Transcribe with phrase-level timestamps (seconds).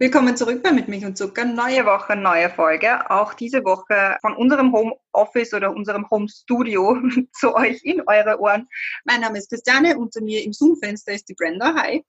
[0.00, 1.44] Willkommen zurück bei Mit Milch und Zucker.
[1.44, 3.10] Neue Woche, neue Folge.
[3.10, 6.96] Auch diese Woche von unserem Homeoffice oder unserem Home Studio
[7.32, 8.68] zu euch in eure Ohren.
[9.04, 11.74] Mein Name ist Christiane, unter mir im Zoom-Fenster ist die Brenda.
[11.74, 12.04] Hi.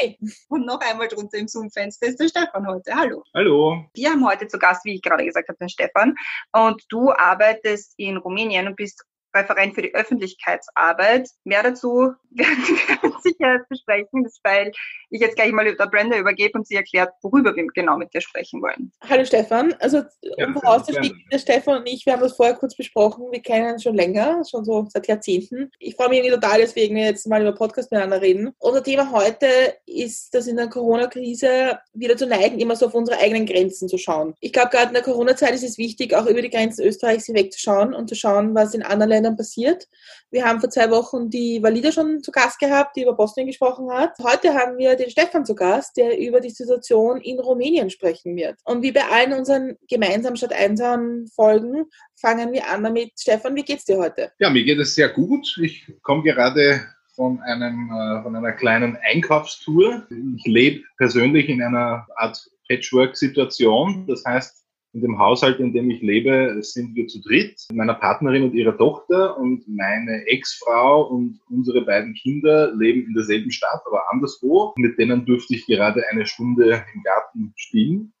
[0.00, 0.18] Hi.
[0.48, 2.92] Und noch einmal drunter im Zoom-Fenster ist der Stefan heute.
[2.92, 3.22] Hallo.
[3.36, 3.84] Hallo.
[3.94, 6.16] Wir haben heute zu Gast, wie ich gerade gesagt habe, den Stefan.
[6.50, 9.04] Und du arbeitest in Rumänien und bist
[9.34, 11.28] Referent für die Öffentlichkeitsarbeit.
[11.44, 14.72] Mehr dazu werden wir sicher besprechen, weil
[15.10, 18.20] ich jetzt gleich mal der Brenda übergebe und sie erklärt, worüber wir genau mit dir
[18.20, 18.92] sprechen wollen.
[19.08, 20.02] Hallo Stefan, also
[20.38, 23.82] um vorauszuschicken, der Stefan und ich, wir haben das vorher kurz besprochen, wir kennen uns
[23.82, 25.70] schon länger, schon so seit Jahrzehnten.
[25.78, 28.52] Ich freue mich irgendwie total, deswegen wir jetzt mal über Podcast miteinander reden.
[28.58, 29.46] Unser Thema heute
[29.86, 33.98] ist, dass in der Corona-Krise wieder zu neigen, immer so auf unsere eigenen Grenzen zu
[33.98, 34.34] schauen.
[34.40, 37.94] Ich glaube, gerade in der Corona-Zeit ist es wichtig, auch über die Grenzen Österreichs hinwegzuschauen
[37.94, 39.88] und zu schauen, was in anderen Ländern passiert.
[40.30, 43.90] Wir haben vor zwei Wochen die Valida schon zu Gast gehabt, die über Bosnien gesprochen
[43.90, 44.18] hat.
[44.22, 48.58] Heute haben wir den Stefan zu Gast, der über die Situation in Rumänien sprechen wird.
[48.64, 51.84] Und wie bei allen unseren gemeinsamen statt einsamen Folgen
[52.16, 53.12] fangen wir an damit.
[53.18, 54.32] Stefan, wie geht's dir heute?
[54.38, 55.58] Ja, mir geht es sehr gut.
[55.62, 56.80] Ich komme gerade
[57.14, 60.06] von, einem, äh, von einer kleinen Einkaufstour.
[60.36, 64.06] Ich lebe persönlich in einer Art Patchwork-Situation.
[64.06, 64.61] Das heißt,
[64.94, 68.76] in dem Haushalt, in dem ich lebe, sind wir zu dritt, meiner Partnerin und ihrer
[68.76, 74.74] Tochter und meine Ex-Frau und unsere beiden Kinder leben in derselben Stadt, aber anderswo.
[74.76, 78.12] Mit denen durfte ich gerade eine Stunde im Garten spielen.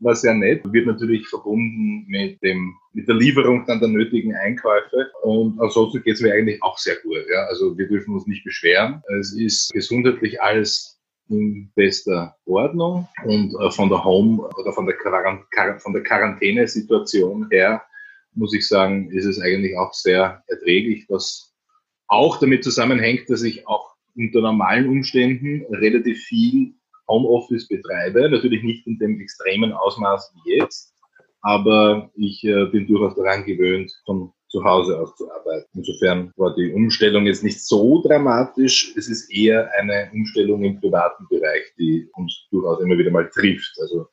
[0.00, 0.64] War sehr nett.
[0.72, 5.08] Wird natürlich verbunden mit dem, mit der Lieferung dann der nötigen Einkäufe.
[5.22, 7.24] Und ansonsten geht es mir eigentlich auch sehr gut.
[7.32, 7.44] Ja.
[7.46, 9.00] Also wir dürfen uns nicht beschweren.
[9.20, 11.00] Es ist gesundheitlich alles
[11.32, 15.42] in bester Ordnung und äh, von der Home oder von der, Quarant
[15.78, 17.82] von der Quarantänesituation her
[18.34, 21.52] muss ich sagen, ist es eigentlich auch sehr erträglich, was
[22.08, 26.74] auch damit zusammenhängt, dass ich auch unter normalen Umständen relativ viel
[27.08, 28.28] Homeoffice betreibe.
[28.30, 30.94] Natürlich nicht in dem extremen Ausmaß wie jetzt,
[31.40, 35.66] aber ich äh, bin durchaus daran gewöhnt, von zu Hause aus zu arbeiten.
[35.74, 38.94] Insofern war die Umstellung jetzt nicht so dramatisch.
[38.96, 43.72] Es ist eher eine Umstellung im privaten Bereich, die uns durchaus immer wieder mal trifft.
[43.80, 44.06] Also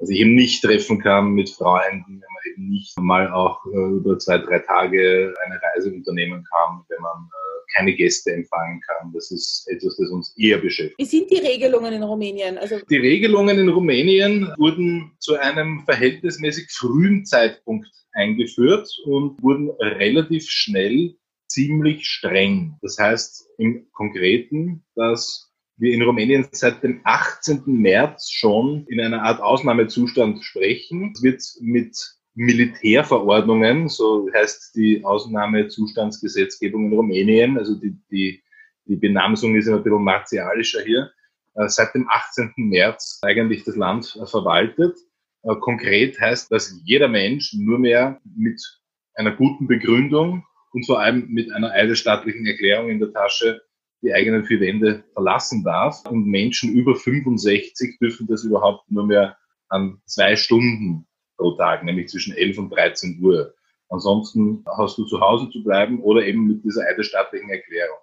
[0.00, 3.96] dass ich eben nicht treffen kann mit Freunden, wenn man eben nicht mal auch äh,
[3.96, 7.43] über zwei, drei Tage eine Reise unternehmen kann, wenn man äh,
[7.74, 9.12] keine Gäste empfangen kann.
[9.12, 10.98] Das ist etwas, das uns eher beschäftigt.
[10.98, 12.58] Wie sind die Regelungen in Rumänien?
[12.58, 20.48] Also die Regelungen in Rumänien wurden zu einem verhältnismäßig frühen Zeitpunkt eingeführt und wurden relativ
[20.48, 21.16] schnell
[21.48, 22.76] ziemlich streng.
[22.82, 27.62] Das heißt im Konkreten, dass wir in Rumänien seit dem 18.
[27.66, 31.12] März schon in einer Art Ausnahmezustand sprechen.
[31.14, 31.96] Es wird mit
[32.34, 38.42] Militärverordnungen, so heißt die Ausnahmezustandsgesetzgebung in Rumänien, also die, die,
[38.86, 41.10] die Benamsung ist ein bisschen martialischer hier,
[41.54, 42.52] äh, seit dem 18.
[42.56, 44.96] März eigentlich das Land verwaltet.
[45.42, 48.60] Äh, konkret heißt, dass jeder Mensch nur mehr mit
[49.14, 53.62] einer guten Begründung und vor allem mit einer eidesstattlichen Erklärung in der Tasche
[54.02, 56.04] die eigenen vier Wände verlassen darf.
[56.06, 59.36] Und Menschen über 65 dürfen das überhaupt nur mehr
[59.68, 61.06] an zwei Stunden
[61.36, 63.54] pro Tag, nämlich zwischen 11 und 13 Uhr.
[63.88, 67.98] Ansonsten hast du zu Hause zu bleiben oder eben mit dieser eidesstattlichen Erklärung.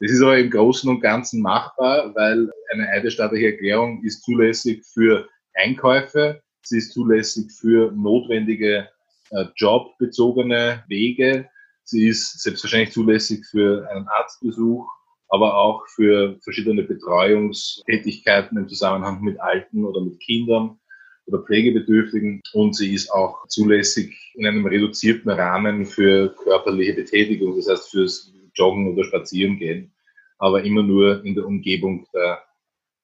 [0.00, 5.28] Das ist aber im Großen und Ganzen machbar, weil eine eidesstattliche Erklärung ist zulässig für
[5.54, 8.88] Einkäufe, sie ist zulässig für notwendige
[9.30, 11.48] äh, jobbezogene Wege,
[11.84, 14.88] sie ist selbstverständlich zulässig für einen Arztbesuch,
[15.28, 20.78] aber auch für verschiedene Betreuungstätigkeiten im Zusammenhang mit Alten oder mit Kindern
[21.26, 22.40] oder Pflegebedürftigen.
[22.52, 28.32] Und sie ist auch zulässig in einem reduzierten Rahmen für körperliche Betätigung, das heißt fürs
[28.54, 29.92] Joggen oder Spazierengehen,
[30.38, 32.42] aber immer nur in der Umgebung der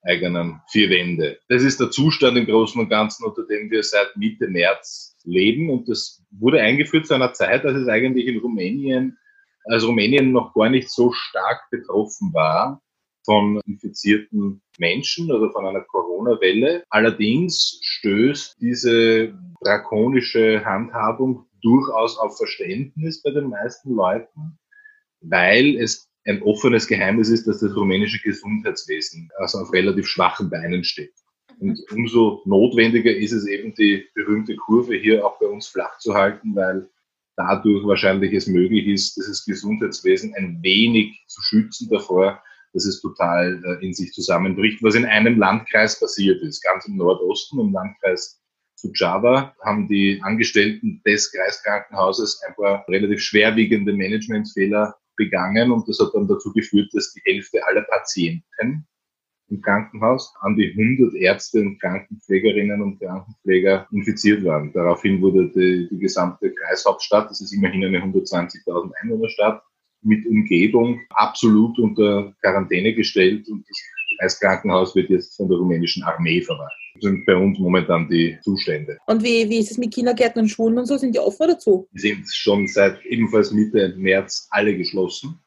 [0.02, 1.38] eigenen vier Wände.
[1.48, 5.70] Das ist der Zustand im Großen und Ganzen, unter dem wir seit Mitte März leben.
[5.70, 9.18] Und das wurde eingeführt zu einer Zeit, als es eigentlich in Rumänien,
[9.64, 12.80] als Rumänien noch gar nicht so stark betroffen war
[13.28, 16.84] von infizierten Menschen oder von einer Corona-Welle.
[16.88, 24.58] Allerdings stößt diese drakonische Handhabung durchaus auf Verständnis bei den meisten Leuten,
[25.20, 30.82] weil es ein offenes Geheimnis ist, dass das rumänische Gesundheitswesen also auf relativ schwachen Beinen
[30.82, 31.12] steht.
[31.60, 36.14] Und umso notwendiger ist es eben, die berühmte Kurve hier auch bei uns flach zu
[36.14, 36.88] halten, weil
[37.36, 42.42] dadurch wahrscheinlich es möglich ist, dieses Gesundheitswesen ein wenig zu schützen davor,
[42.72, 46.96] dass es total äh, in sich zusammenbricht, was in einem Landkreis passiert ist, ganz im
[46.96, 48.40] Nordosten, im Landkreis
[48.74, 56.14] Suceava, haben die Angestellten des Kreiskrankenhauses ein paar relativ schwerwiegende Managementfehler begangen und das hat
[56.14, 58.86] dann dazu geführt, dass die Hälfte aller Patienten
[59.50, 64.72] im Krankenhaus an die 100 Ärzte und Krankenpflegerinnen und Krankenpfleger infiziert waren.
[64.72, 69.62] Daraufhin wurde die, die gesamte Kreishauptstadt, das ist immerhin eine 120.000 Einwohnerstadt,
[70.02, 73.78] mit Umgebung absolut unter Quarantäne gestellt und das
[74.18, 76.76] Kreiskrankenhaus wird jetzt von der rumänischen Armee verwaltet.
[76.94, 78.98] Das sind bei uns momentan die Zustände.
[79.06, 80.96] Und wie, wie ist es mit Kindergärten und Schulen und so?
[80.96, 81.88] Sind die offen oder zu?
[81.92, 85.38] Die sind schon seit ebenfalls Mitte März alle geschlossen.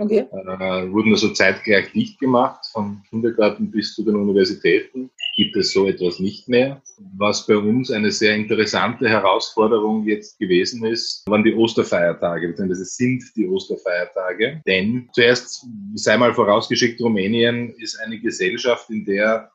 [0.00, 0.26] Okay.
[0.32, 5.10] Äh, wurden also zeitgleich dicht gemacht, von Kindergarten bis zu den Universitäten.
[5.36, 6.80] Gibt es so etwas nicht mehr.
[7.18, 13.24] Was bei uns eine sehr interessante Herausforderung jetzt gewesen ist, waren die Osterfeiertage, beziehungsweise sind
[13.36, 14.62] die Osterfeiertage.
[14.66, 19.50] Denn zuerst sei mal vorausgeschickt, Rumänien ist eine Gesellschaft, in der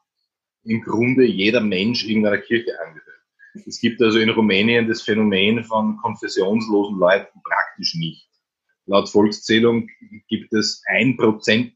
[0.63, 3.01] im Grunde jeder Mensch irgendeiner Kirche angehört.
[3.65, 8.27] Es gibt also in Rumänien das Phänomen von konfessionslosen Leuten praktisch nicht.
[8.87, 9.89] Laut Volkszählung
[10.27, 11.75] gibt es ein Prozent,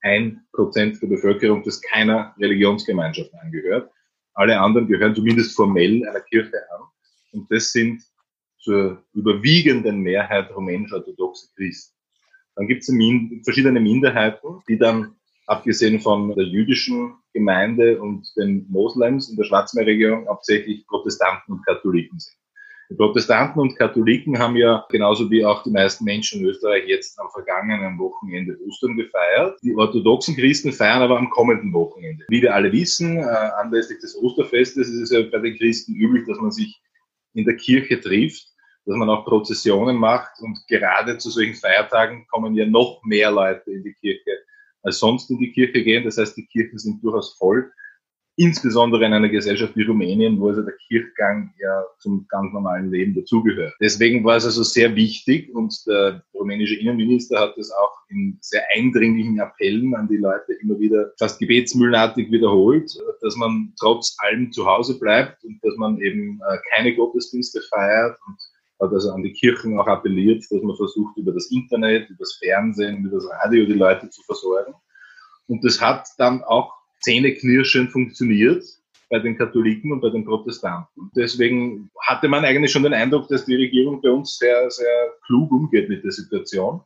[0.00, 3.90] ein Prozent der Bevölkerung, das keiner Religionsgemeinschaft angehört.
[4.34, 6.82] Alle anderen gehören zumindest formell einer Kirche an.
[7.32, 8.02] Und das sind
[8.58, 11.96] zur überwiegenden Mehrheit rumänisch-orthodoxe Christen.
[12.54, 12.94] Dann gibt es
[13.44, 20.28] verschiedene Minderheiten, die dann abgesehen von der jüdischen Gemeinde und den Moslems in der Schwarzmeerregion
[20.28, 22.36] hauptsächlich Protestanten und Katholiken sind.
[22.90, 27.18] Die Protestanten und Katholiken haben ja genauso wie auch die meisten Menschen in Österreich jetzt
[27.18, 29.58] am vergangenen Wochenende Ostern gefeiert.
[29.62, 32.24] Die orthodoxen Christen feiern aber am kommenden Wochenende.
[32.28, 36.26] Wie wir alle wissen, äh, anlässlich des Osterfestes ist es ja bei den Christen üblich,
[36.26, 36.82] dass man sich
[37.34, 38.46] in der Kirche trifft,
[38.84, 43.70] dass man auch Prozessionen macht und gerade zu solchen Feiertagen kommen ja noch mehr Leute
[43.70, 44.30] in die Kirche
[44.82, 46.04] als sonst in die Kirche gehen.
[46.04, 47.70] Das heißt, die Kirchen sind durchaus voll
[48.36, 53.14] insbesondere in einer Gesellschaft wie Rumänien, wo also der Kirchgang ja zum ganz normalen Leben
[53.14, 53.74] dazugehört.
[53.80, 58.62] Deswegen war es also sehr wichtig und der rumänische Innenminister hat es auch in sehr
[58.74, 62.90] eindringlichen Appellen an die Leute immer wieder fast gebetsmühlenartig wiederholt,
[63.20, 68.18] dass man trotz allem zu Hause bleibt und dass man eben äh, keine Gottesdienste feiert
[68.26, 68.38] und
[68.80, 72.38] hat also an die Kirchen auch appelliert, dass man versucht, über das Internet, über das
[72.42, 74.74] Fernsehen, über das Radio die Leute zu versorgen.
[75.46, 78.64] Und das hat dann auch zähneknirschend funktioniert
[79.10, 81.10] bei den Katholiken und bei den Protestanten.
[81.14, 85.52] Deswegen hatte man eigentlich schon den Eindruck, dass die Regierung bei uns sehr, sehr klug
[85.52, 86.80] umgeht mit der Situation.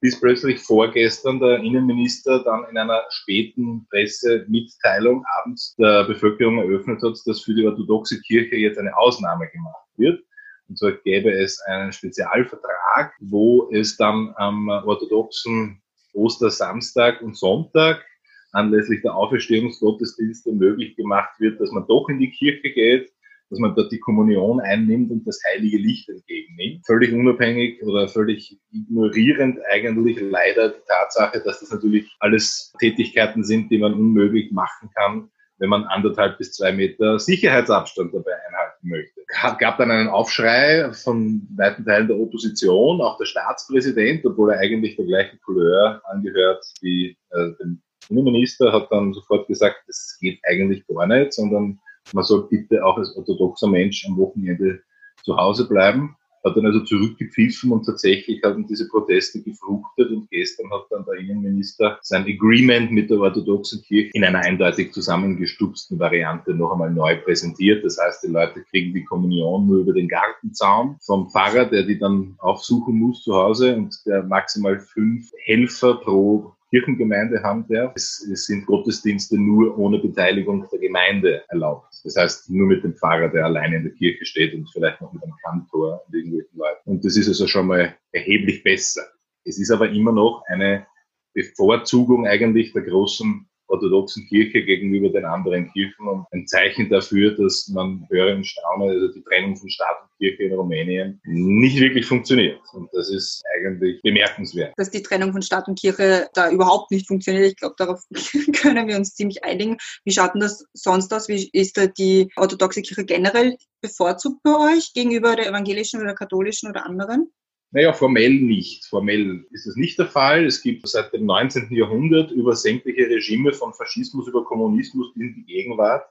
[0.00, 7.18] Bis plötzlich vorgestern der Innenminister dann in einer späten Pressemitteilung abends der Bevölkerung eröffnet hat,
[7.24, 10.22] dass für die orthodoxe Kirche jetzt eine Ausnahme gemacht wird.
[10.68, 15.82] Und zwar gäbe es einen Spezialvertrag, wo es dann am orthodoxen
[16.14, 18.04] Ostersamstag und Sonntag
[18.52, 23.10] anlässlich der Auferstehungsgottesdienste möglich gemacht wird, dass man doch in die Kirche geht,
[23.52, 26.86] dass man dort die Kommunion einnimmt und das heilige Licht entgegennimmt.
[26.86, 33.70] Völlig unabhängig oder völlig ignorierend eigentlich leider die Tatsache, dass das natürlich alles Tätigkeiten sind,
[33.70, 35.28] die man unmöglich machen kann,
[35.58, 39.20] wenn man anderthalb bis zwei Meter Sicherheitsabstand dabei einhalten möchte.
[39.28, 44.60] Es gab dann einen Aufschrei von weiten Teilen der Opposition, auch der Staatspräsident, obwohl er
[44.60, 50.38] eigentlich der gleichen Couleur angehört wie äh, dem Innenminister hat dann sofort gesagt, das geht
[50.44, 51.80] eigentlich gar nicht, sondern
[52.12, 54.80] man soll bitte auch als orthodoxer Mensch am Wochenende
[55.22, 56.16] zu Hause bleiben.
[56.44, 61.14] Hat dann also zurückgepfiffen und tatsächlich haben diese Proteste gefruchtet und gestern hat dann der
[61.14, 67.16] Innenminister sein Agreement mit der orthodoxen Kirche in einer eindeutig zusammengestupsten Variante noch einmal neu
[67.16, 67.84] präsentiert.
[67.84, 72.00] Das heißt, die Leute kriegen die Kommunion nur über den Gartenzaun vom Pfarrer, der die
[72.00, 77.92] dann aufsuchen muss zu Hause und der maximal fünf Helfer pro Kirchengemeinde haben darf.
[77.94, 81.92] Es, es sind Gottesdienste nur ohne Beteiligung der Gemeinde erlaubt.
[82.02, 85.12] Das heißt, nur mit dem Pfarrer, der alleine in der Kirche steht und vielleicht noch
[85.12, 86.90] mit einem Kantor und irgendwelchen Leuten.
[86.90, 89.02] Und das ist also schon mal erheblich besser.
[89.44, 90.86] Es ist aber immer noch eine
[91.34, 97.68] Bevorzugung eigentlich der großen orthodoxen Kirche gegenüber den anderen Kirchen und ein Zeichen dafür, dass
[97.68, 102.06] man höre und staune, also die Trennung von Staat und Kirche in Rumänien nicht wirklich
[102.06, 102.60] funktioniert.
[102.74, 104.74] Und das ist eigentlich bemerkenswert.
[104.76, 108.00] Dass die Trennung von Staat und Kirche da überhaupt nicht funktioniert, ich glaube, darauf
[108.60, 109.78] können wir uns ziemlich einigen.
[110.04, 111.28] Wie schaut denn das sonst aus?
[111.28, 116.68] Wie ist da die orthodoxe Kirche generell bevorzugt bei euch gegenüber der evangelischen oder katholischen
[116.68, 117.32] oder anderen?
[117.72, 118.84] Naja, formell nicht.
[118.84, 120.44] Formell ist das nicht der Fall.
[120.44, 121.72] Es gibt seit dem 19.
[121.74, 126.06] Jahrhundert über sämtliche Regime von Faschismus über Kommunismus in die Gegenwart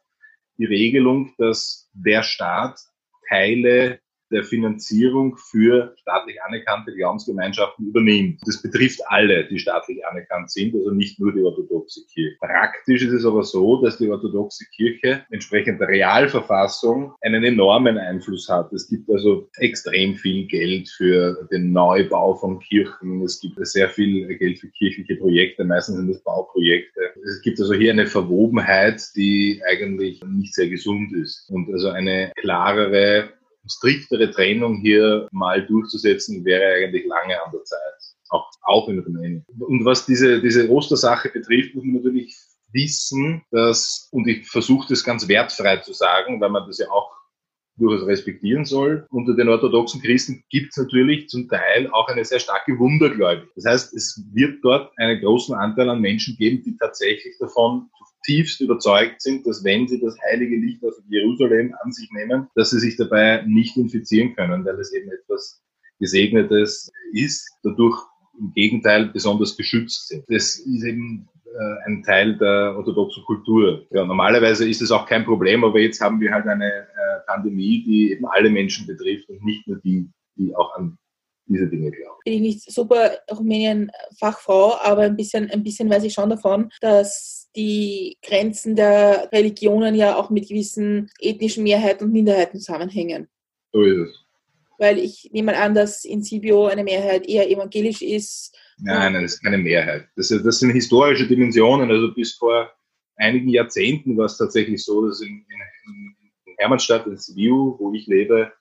[0.58, 2.80] die Regelung, dass der Staat
[3.30, 4.00] Teile
[4.32, 8.42] der Finanzierung für staatlich anerkannte Glaubensgemeinschaften übernimmt.
[8.46, 12.38] Das betrifft alle, die staatlich anerkannt sind, also nicht nur die orthodoxe Kirche.
[12.40, 18.50] Praktisch ist es aber so, dass die orthodoxe Kirche entsprechend der Realverfassung einen enormen Einfluss
[18.50, 18.72] hat.
[18.74, 23.22] Es gibt also extrem viel Geld für den Neubau von Kirchen.
[23.24, 25.64] Es gibt sehr viel Geld für kirchliche Projekte.
[25.64, 27.02] Meistens sind das Bauprojekte.
[27.24, 31.50] Es gibt also hier eine Verwobenheit, die eigentlich nicht sehr gesund ist.
[31.50, 33.30] Und also eine klarere
[33.68, 37.80] striktere Trennung hier mal durchzusetzen, wäre eigentlich lange an der Zeit.
[38.30, 39.46] Auch, auch in Rumänien.
[39.60, 42.34] Und was diese, diese Ostersache betrifft, muss man natürlich
[42.72, 47.12] wissen, dass, und ich versuche das ganz wertfrei zu sagen, weil man das ja auch
[47.77, 49.06] durchaus respektieren soll.
[49.10, 53.51] Unter den orthodoxen Christen gibt es natürlich zum Teil auch eine sehr starke Wundergläubigkeit.
[53.56, 57.89] Das heißt, es wird dort einen großen Anteil an Menschen geben, die tatsächlich davon
[58.24, 62.72] tiefst überzeugt sind, dass wenn sie das heilige Licht aus Jerusalem an sich nehmen, dass
[62.72, 65.62] sie sich dabei nicht infizieren können, weil es eben etwas
[66.00, 67.98] Gesegnetes ist, dadurch
[68.40, 70.24] im Gegenteil besonders geschützt sind.
[70.28, 73.86] Das ist eben äh, ein Teil der orthodoxen Kultur.
[73.92, 77.84] Ja, normalerweise ist es auch kein Problem, aber jetzt haben wir halt eine äh, Pandemie,
[77.84, 80.98] die eben alle Menschen betrifft und nicht nur die, die auch an
[81.46, 82.20] diese Dinge glauben.
[82.24, 87.50] Bin ich nicht super Rumänien-Fachfrau, aber ein bisschen, ein bisschen weiß ich schon davon, dass
[87.56, 93.28] die Grenzen der Religionen ja auch mit gewissen ethnischen Mehrheiten und Minderheiten zusammenhängen.
[93.74, 94.26] So ist es.
[94.78, 98.58] Weil ich nehme an, dass in Sibio eine Mehrheit eher evangelisch ist.
[98.80, 100.06] Nein, nein, das ist keine Mehrheit.
[100.16, 101.92] Das, das sind historische Dimensionen.
[101.92, 102.72] Also bis vor
[103.18, 108.08] einigen Jahrzehnten war es tatsächlich so, dass in, in, in Hermannstadt, in Sibiu, wo ich
[108.08, 108.52] lebe,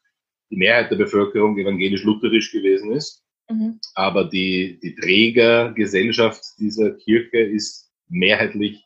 [0.50, 3.25] die Mehrheit der Bevölkerung evangelisch-lutherisch gewesen ist.
[3.49, 3.80] Mhm.
[3.95, 8.85] Aber die, die Trägergesellschaft dieser Kirche ist mehrheitlich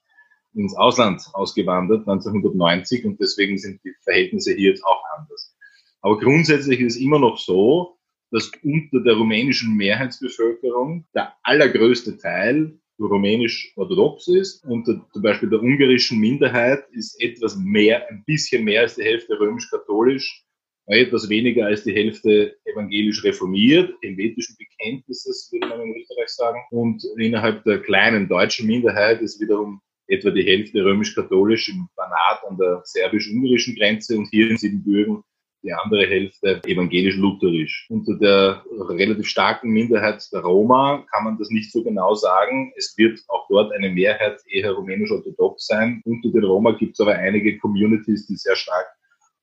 [0.55, 5.55] ins Ausland ausgewandert 1990 und deswegen sind die Verhältnisse hier jetzt auch anders.
[6.01, 7.97] Aber grundsätzlich ist es immer noch so,
[8.31, 14.65] dass unter der rumänischen Mehrheitsbevölkerung der allergrößte Teil rumänisch-orthodox ist.
[14.65, 19.39] Unter zum Beispiel der ungarischen Minderheit ist etwas mehr, ein bisschen mehr als die Hälfte
[19.39, 20.45] römisch-katholisch
[20.87, 26.61] etwas weniger als die Hälfte evangelisch reformiert, helvetischen Bekenntnisses, würde man in Österreich sagen.
[26.71, 32.59] Und innerhalb der kleinen deutschen Minderheit ist wiederum etwa die Hälfte römisch-katholisch im Banat an
[32.59, 35.23] der serbisch-ungarischen Grenze und hier in Siebenbürgen
[35.63, 37.87] die andere Hälfte evangelisch-lutherisch.
[37.89, 42.73] Unter der relativ starken Minderheit der Roma kann man das nicht so genau sagen.
[42.77, 46.03] Es wird auch dort eine Mehrheit eher rumänisch-orthodox sein.
[46.05, 48.87] Unter den Roma gibt es aber einige Communities, die sehr stark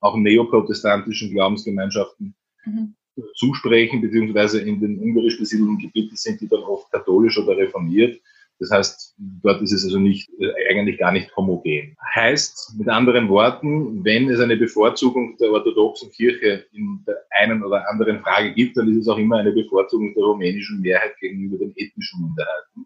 [0.01, 2.95] auch neoprotestantischen Glaubensgemeinschaften mhm.
[3.35, 8.19] zusprechen, beziehungsweise in den ungarisch besiedelten Gebieten sind die dann oft katholisch oder reformiert.
[8.59, 11.95] Das heißt, dort ist es also nicht, äh, eigentlich gar nicht homogen.
[12.13, 17.89] Heißt, mit anderen Worten, wenn es eine Bevorzugung der orthodoxen Kirche in der einen oder
[17.89, 21.73] anderen Frage gibt, dann ist es auch immer eine Bevorzugung der rumänischen Mehrheit gegenüber den
[21.75, 22.85] ethnischen Minderheiten.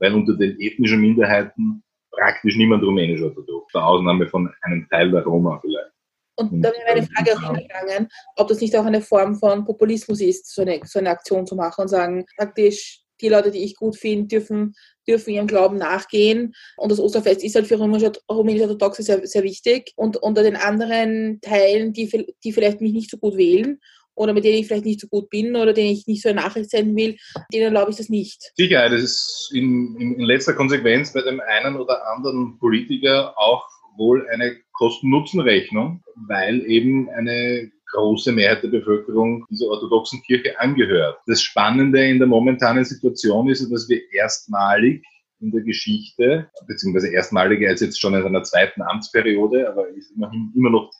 [0.00, 5.60] Weil unter den ethnischen Minderheiten praktisch niemand rumänisch-orthodox, der Ausnahme von einem Teil der Roma
[5.60, 5.91] vielleicht.
[6.36, 10.20] Und da wäre meine Frage auch hingegangen, ob das nicht auch eine Form von Populismus
[10.20, 13.76] ist, so eine, so eine Aktion zu machen und sagen, praktisch, die Leute, die ich
[13.76, 14.74] gut finde, dürfen,
[15.06, 16.54] dürfen ihrem Glauben nachgehen.
[16.76, 19.92] Und das Osterfest ist halt für rumänisch-orthodoxe sehr, sehr wichtig.
[19.94, 23.78] Und unter den anderen Teilen, die, die vielleicht mich nicht so gut wählen,
[24.14, 26.40] oder mit denen ich vielleicht nicht so gut bin oder denen ich nicht so eine
[26.40, 27.16] Nachricht senden will,
[27.52, 28.52] denen glaube ich das nicht.
[28.56, 33.66] Sicher, das ist in, in, in letzter Konsequenz bei dem einen oder anderen Politiker auch
[33.96, 41.18] wohl eine Kosten-Nutzen-Rechnung, weil eben eine große Mehrheit der Bevölkerung dieser orthodoxen Kirche angehört.
[41.26, 45.04] Das Spannende in der momentanen Situation ist, dass wir erstmalig
[45.40, 50.52] in der Geschichte, beziehungsweise erstmaliger als jetzt schon in seiner zweiten Amtsperiode, aber ist immerhin
[50.54, 50.90] immer noch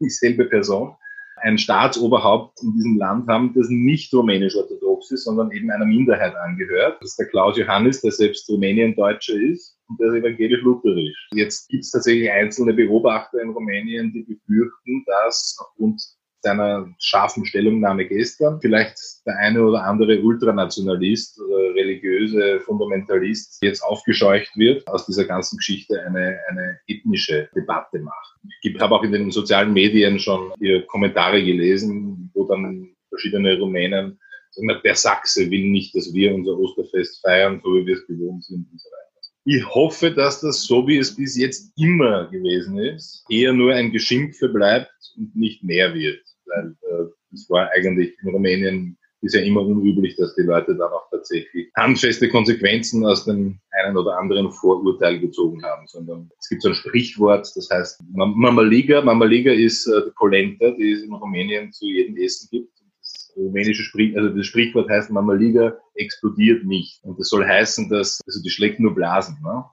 [0.00, 0.94] dieselbe Person,
[1.36, 6.98] ein Staatsoberhaupt in diesem Land haben, das nicht rumänisch-orthodox ist, sondern eben einer Minderheit angehört.
[7.00, 11.28] Das ist der Klaus Johannes, der selbst Rumänien-Deutscher ist und der ist evangelisch-lutherisch.
[11.32, 16.02] Jetzt gibt es tatsächlich einzelne Beobachter in Rumänien, die befürchten, dass aufgrund
[16.46, 24.56] seiner scharfen Stellungnahme gestern vielleicht der eine oder andere Ultranationalist oder religiöse Fundamentalist jetzt aufgescheucht
[24.56, 28.36] wird, aus dieser ganzen Geschichte eine, eine ethnische Debatte macht.
[28.62, 30.52] Ich habe auch in den sozialen Medien schon
[30.86, 34.20] Kommentare gelesen, wo dann verschiedene Rumänen
[34.52, 38.44] sagen, der Sachse will nicht, dass wir unser Osterfest feiern, so wie wir es gewohnt
[38.44, 39.06] sind und so weiter.
[39.48, 43.90] Ich hoffe, dass das so wie es bis jetzt immer gewesen ist, eher nur ein
[43.90, 49.40] Geschimpfe bleibt und nicht mehr wird weil äh, das war eigentlich in Rumänien ist ja
[49.40, 54.50] immer unüblich, dass die Leute dann auch tatsächlich handfeste Konsequenzen aus dem einen oder anderen
[54.50, 59.02] Vorurteil gezogen haben, sondern es gibt so ein Sprichwort, das heißt Mamaliga.
[59.02, 62.72] Mamaliga ist äh, die Polenta, die es in Rumänien zu jedem Essen gibt.
[63.00, 67.02] Das rumänische Sprich, also das Sprichwort heißt Mamaliga explodiert nicht.
[67.04, 69.38] Und das soll heißen, dass, also die schlägt nur Blasen.
[69.42, 69.64] Ne?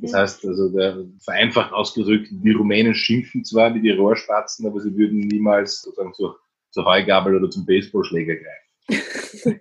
[0.00, 0.16] Das mhm.
[0.16, 5.18] heißt, also der, vereinfacht ausgedrückt, die Rumänen schimpfen zwar wie die Rohrspatzen, aber sie würden
[5.18, 6.38] niemals sozusagen zur,
[6.70, 8.62] zur Heugabel oder zum Baseballschläger greifen.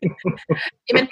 [0.86, 1.10] ich mein,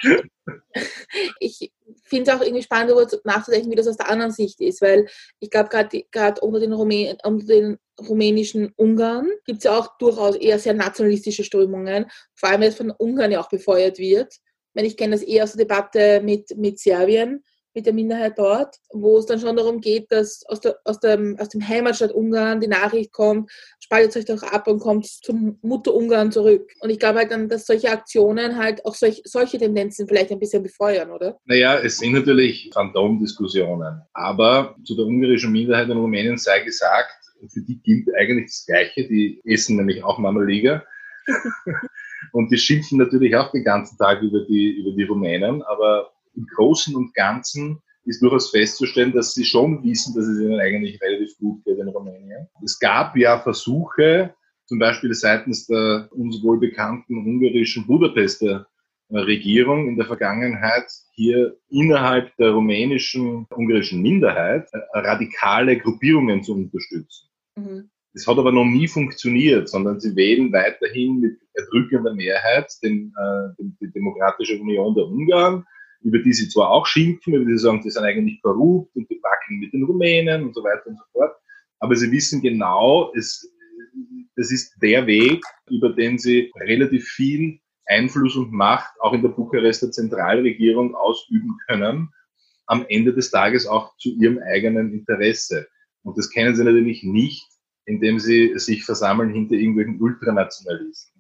[1.40, 1.72] ich
[2.04, 5.08] finde es auch irgendwie spannend, darüber nachzudenken, wie das aus der anderen Sicht ist, weil
[5.40, 10.60] ich glaube, gerade unter, den unter den rumänischen Ungarn gibt es ja auch durchaus eher
[10.60, 14.34] sehr nationalistische Strömungen, vor allem, weil es von Ungarn ja auch befeuert wird.
[14.34, 17.44] Ich, meine, ich kenne das eher aus der Debatte mit, mit Serbien,
[17.80, 21.38] mit der Minderheit dort, wo es dann schon darum geht, dass aus, der, aus, dem,
[21.40, 25.94] aus dem Heimatstadt Ungarn die Nachricht kommt, spaltet euch doch ab und kommt zum Mutter
[25.94, 26.70] Ungarn zurück.
[26.82, 30.40] Und ich glaube halt dann, dass solche Aktionen halt auch solch, solche Tendenzen vielleicht ein
[30.40, 31.40] bisschen befeuern, oder?
[31.46, 34.02] Naja, es sind natürlich Phantomdiskussionen.
[34.12, 37.16] Aber zu der ungarischen Minderheit in Rumänien sei gesagt,
[37.48, 39.08] für die gilt eigentlich das Gleiche.
[39.08, 40.84] Die essen nämlich auch Marmeliga.
[42.34, 46.48] und die schimpfen natürlich auch den ganzen Tag über die, über die Rumänen, aber im
[46.56, 51.38] Großen und Ganzen ist durchaus festzustellen, dass sie schon wissen, dass es ihnen eigentlich relativ
[51.38, 52.48] gut geht in Rumänien.
[52.64, 54.34] Es gab ja Versuche,
[54.66, 58.68] zum Beispiel seitens der uns wohl bekannten ungarischen Budapester
[59.12, 67.28] Regierung in der Vergangenheit hier innerhalb der rumänischen ungarischen Minderheit radikale Gruppierungen zu unterstützen.
[67.56, 67.90] Mhm.
[68.14, 73.64] Das hat aber noch nie funktioniert, sondern sie wählen weiterhin mit erdrückender Mehrheit den, äh,
[73.82, 75.66] die Demokratische Union der Ungarn
[76.02, 79.10] über die sie zwar auch schimpfen, über die sie sagen, die sind eigentlich korrupt und
[79.10, 81.36] die wackeln mit den Rumänen und so weiter und so fort,
[81.80, 83.52] aber sie wissen genau, es,
[84.36, 89.30] das ist der Weg, über den sie relativ viel Einfluss und Macht auch in der
[89.30, 92.10] Bukarester Zentralregierung ausüben können,
[92.68, 95.68] am Ende des Tages auch zu ihrem eigenen Interesse.
[96.04, 97.48] Und das kennen sie natürlich nicht,
[97.86, 101.19] indem sie sich versammeln hinter irgendwelchen Ultranationalisten.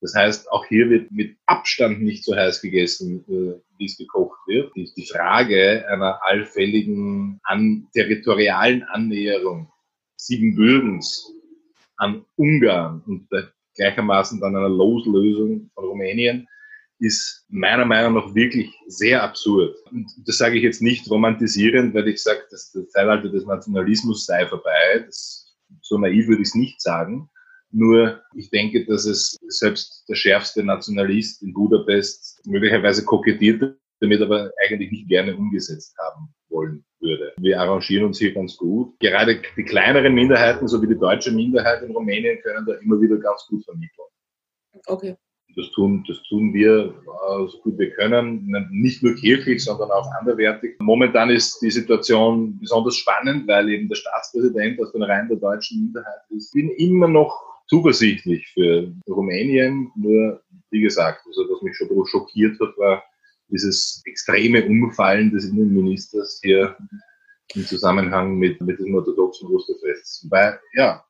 [0.00, 4.38] Das heißt, auch hier wird mit Abstand nicht so heiß gegessen, äh, wie es gekocht
[4.46, 4.72] wird.
[4.74, 9.70] Die, Frage einer allfälligen an, territorialen Annäherung
[10.16, 11.32] Siebenbürgens
[11.96, 13.28] an Ungarn und
[13.74, 16.46] gleichermaßen dann einer Loslösung von Rumänien
[17.00, 19.74] ist meiner Meinung nach wirklich sehr absurd.
[19.90, 24.26] Und das sage ich jetzt nicht romantisierend, weil ich sage, dass das Zeitalter des Nationalismus
[24.26, 25.04] sei vorbei.
[25.06, 27.30] Das, so naiv würde ich es nicht sagen.
[27.72, 34.50] Nur ich denke, dass es selbst der schärfste Nationalist in Budapest möglicherweise kokettiert damit aber
[34.64, 37.32] eigentlich nicht gerne umgesetzt haben wollen würde.
[37.38, 38.98] Wir arrangieren uns hier ganz gut.
[39.00, 43.16] Gerade die kleineren Minderheiten, so wie die deutsche Minderheit in Rumänien, können da immer wieder
[43.18, 44.06] ganz gut vermitteln.
[44.86, 45.16] Okay.
[45.56, 50.08] Das tun, das tun wir äh, so gut wir können, nicht nur kirchlich, sondern auch
[50.20, 50.76] anderwertig.
[50.78, 55.82] Momentan ist die Situation besonders spannend, weil eben der Staatspräsident aus den Reihen der deutschen
[55.82, 56.52] Minderheit ist.
[56.52, 59.90] Bin immer noch zuversichtlich für Rumänien.
[59.94, 63.02] Nur, wie gesagt, also was mich schon schockiert hat, war
[63.48, 66.76] dieses extreme Umfallen des Innenministers hier
[67.54, 70.26] im Zusammenhang mit, mit dem orthodoxen Osterfest.
[70.30, 71.04] Weil, ja,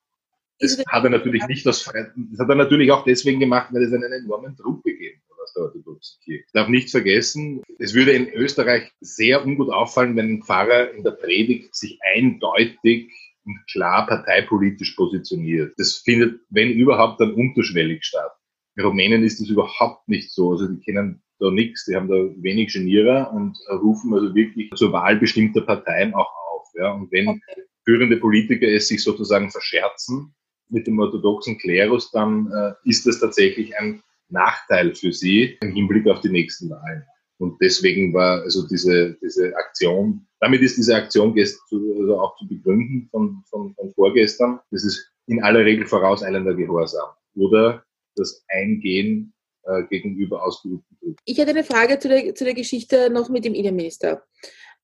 [0.59, 1.95] das hat er natürlich nicht aus das
[2.39, 5.63] hat er natürlich auch deswegen gemacht, weil es einen enormen Druck gegeben hat aus der
[5.65, 6.45] orthodoxen Kirche.
[6.47, 11.03] Ich darf nicht vergessen, es würde in Österreich sehr ungut auffallen, wenn ein Pfarrer in
[11.03, 13.11] der Predigt sich eindeutig
[13.45, 15.75] und klar parteipolitisch positioniert.
[15.79, 18.33] Das findet, wenn überhaupt, dann unterschwellig statt.
[18.77, 20.53] In Rumänien ist das überhaupt nicht so.
[20.53, 24.93] Also die kennen da nichts, die haben da wenig Genierer und rufen also wirklich zur
[24.93, 26.69] Wahl bestimmter Parteien auch auf.
[26.75, 26.93] Ja.
[26.93, 27.63] Und wenn okay.
[27.85, 30.35] führende Politiker es sich sozusagen verscherzen
[30.69, 36.07] mit dem orthodoxen Klerus, dann äh, ist das tatsächlich ein Nachteil für sie im Hinblick
[36.07, 37.05] auf die nächsten Wahlen.
[37.41, 43.09] Und deswegen war also diese, diese Aktion, damit ist diese Aktion also auch zu begründen
[43.11, 44.61] von, von, von vorgestern.
[44.71, 47.83] Das ist in aller Regel vorauseilender Gehorsam oder
[48.15, 49.33] das Eingehen
[49.65, 51.17] äh, gegenüber ausgeübten Druck.
[51.25, 54.23] Ich hätte eine Frage zu der, zu der Geschichte noch mit dem Innenminister.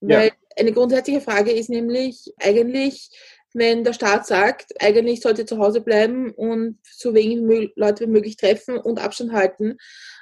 [0.00, 0.32] Weil ja.
[0.56, 3.10] eine grundsätzliche Frage ist nämlich eigentlich,
[3.52, 8.36] wenn der Staat sagt, eigentlich sollte zu Hause bleiben und so wenig Leute wie möglich
[8.36, 9.76] treffen und Abstand halten,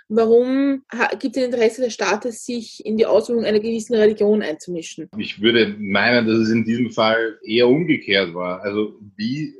[0.08, 0.82] Warum
[1.18, 5.08] gibt es Interesse des Staates, sich in die Ausübung einer gewissen Religion einzumischen?
[5.16, 8.60] Ich würde meinen, dass es in diesem Fall eher umgekehrt war.
[8.62, 9.54] Also wie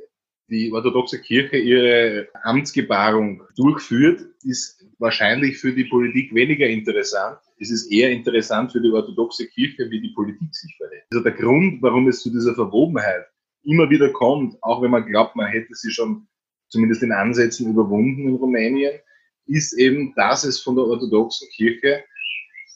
[0.49, 7.39] die orthodoxe Kirche ihre Amtsgebarung durchführt, ist wahrscheinlich für die Politik weniger interessant.
[7.59, 11.03] Es ist eher interessant für die orthodoxe Kirche, wie die Politik sich verhält.
[11.11, 13.25] Also der Grund, warum es zu dieser Verwobenheit
[13.63, 16.27] immer wieder kommt, auch wenn man glaubt, man hätte sie schon
[16.67, 18.99] zumindest in Ansätzen überwunden in Rumänien,
[19.47, 22.03] ist eben, dass es von der orthodoxen Kirche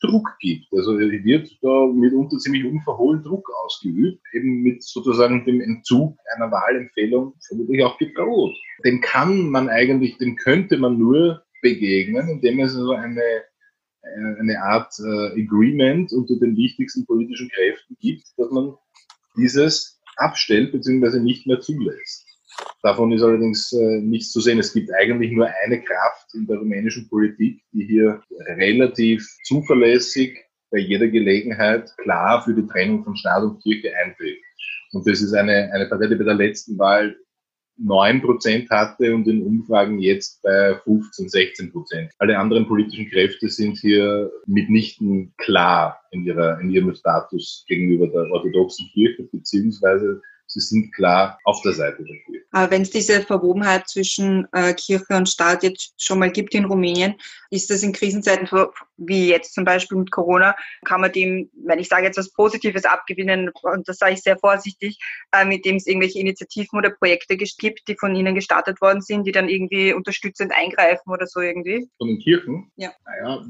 [0.01, 0.71] Druck gibt.
[0.71, 7.33] Also wird da mitunter ziemlich unverhohlen Druck ausgeübt, eben mit sozusagen dem Entzug einer Wahlempfehlung
[7.47, 8.55] vermutlich auch gedroht.
[8.85, 13.43] Dem kann man eigentlich, dem könnte man nur begegnen, indem es so eine,
[14.39, 18.75] eine Art äh, Agreement unter den wichtigsten politischen Kräften gibt, dass man
[19.35, 21.19] dieses abstellt bzw.
[21.19, 22.25] nicht mehr zulässt.
[22.81, 24.59] Davon ist allerdings äh, nichts zu sehen.
[24.59, 28.21] Es gibt eigentlich nur eine Kraft in der rumänischen Politik, die hier
[28.57, 30.37] relativ zuverlässig
[30.71, 34.37] bei jeder Gelegenheit klar für die Trennung von Staat und Kirche eintritt.
[34.93, 37.15] Und das ist eine, eine Partei, die bei der letzten Wahl
[37.77, 42.11] 9 Prozent hatte und in Umfragen jetzt bei 15, 16 Prozent.
[42.17, 48.29] Alle anderen politischen Kräfte sind hier mitnichten klar in, ihrer, in ihrem Status gegenüber der
[48.31, 52.45] orthodoxen Kirche, beziehungsweise sie sind klar auf der Seite der Kirche.
[52.51, 57.15] Wenn es diese Verwobenheit zwischen äh, Kirche und Staat jetzt schon mal gibt in Rumänien,
[57.51, 58.47] ist das in Krisenzeiten
[58.97, 62.85] wie jetzt zum Beispiel mit Corona, kann man dem, wenn ich sage jetzt was Positives
[62.85, 64.99] abgewinnen, und das sage ich sehr vorsichtig,
[65.31, 69.25] äh, mit dem es irgendwelche Initiativen oder Projekte gibt, die von Ihnen gestartet worden sind,
[69.25, 71.87] die dann irgendwie unterstützend eingreifen oder so irgendwie?
[71.97, 72.71] Von den Kirchen?
[72.75, 72.91] Ja.
[73.05, 73.45] Naja,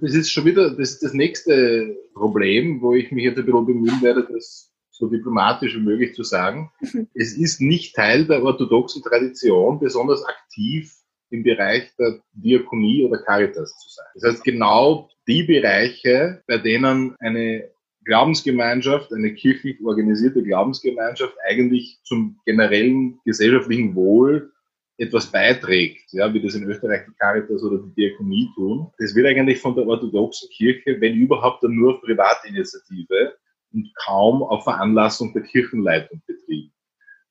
[0.00, 4.00] das ist schon wieder das, das nächste Problem, wo ich mich jetzt ein bisschen bemühen
[4.02, 6.70] werde, das so diplomatisch wie möglich zu sagen,
[7.14, 10.92] es ist nicht Teil der orthodoxen Tradition, besonders aktiv
[11.30, 14.06] im Bereich der Diakonie oder Caritas zu sein.
[14.14, 17.70] Das heißt, genau die Bereiche, bei denen eine
[18.04, 24.50] Glaubensgemeinschaft, eine kirchlich organisierte Glaubensgemeinschaft eigentlich zum generellen gesellschaftlichen Wohl
[24.96, 28.90] etwas beiträgt, ja, wie das in Österreich die Caritas oder die Diakonie tun.
[28.98, 33.34] Das wird eigentlich von der orthodoxen Kirche, wenn überhaupt, dann nur auf Privatinitiative
[33.72, 36.72] und kaum auf Veranlassung der Kirchenleitung betrieben.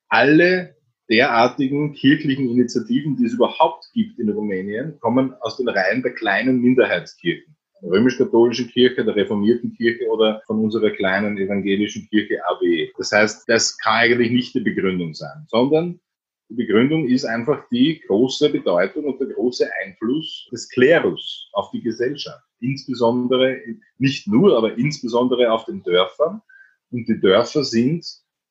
[0.08, 0.76] Alle
[1.08, 6.60] derartigen kirchlichen Initiativen, die es überhaupt gibt in Rumänien, kommen aus den Reihen der kleinen
[6.60, 7.56] Minderheitskirchen.
[7.80, 12.90] Der römisch-katholischen Kirche, der reformierten Kirche oder von unserer kleinen evangelischen Kirche AW.
[12.98, 16.00] Das heißt, das kann eigentlich nicht die Begründung sein, sondern
[16.50, 21.82] die Begründung ist einfach die große Bedeutung und der große Einfluss des Klerus auf die
[21.82, 23.58] Gesellschaft insbesondere,
[23.98, 26.42] nicht nur, aber insbesondere auf den Dörfern.
[26.90, 28.06] Und die Dörfer sind,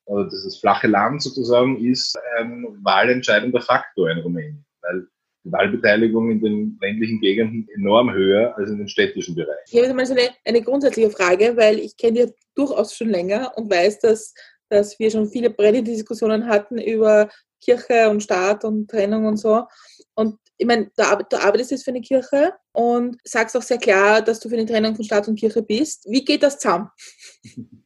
[0.06, 5.06] also das flache Land sozusagen, ist ein wahlentscheidender Faktor in Rumänien, weil
[5.44, 9.62] die Wahlbeteiligung in den ländlichen Gegenden enorm höher als in den städtischen Bereichen.
[9.70, 13.52] Ich habe mal so eine, eine grundsätzliche Frage, weil ich kenne dich durchaus schon länger
[13.56, 14.34] und weiß, dass,
[14.68, 17.28] dass wir schon viele brennende Diskussionen hatten über
[17.60, 19.64] Kirche und Staat und Trennung und so.
[20.14, 24.40] Und ich meine, du, arbeitest jetzt für eine Kirche und sagst auch sehr klar, dass
[24.40, 26.04] du für eine Trennung von Staat und Kirche bist.
[26.10, 26.90] Wie geht das zusammen?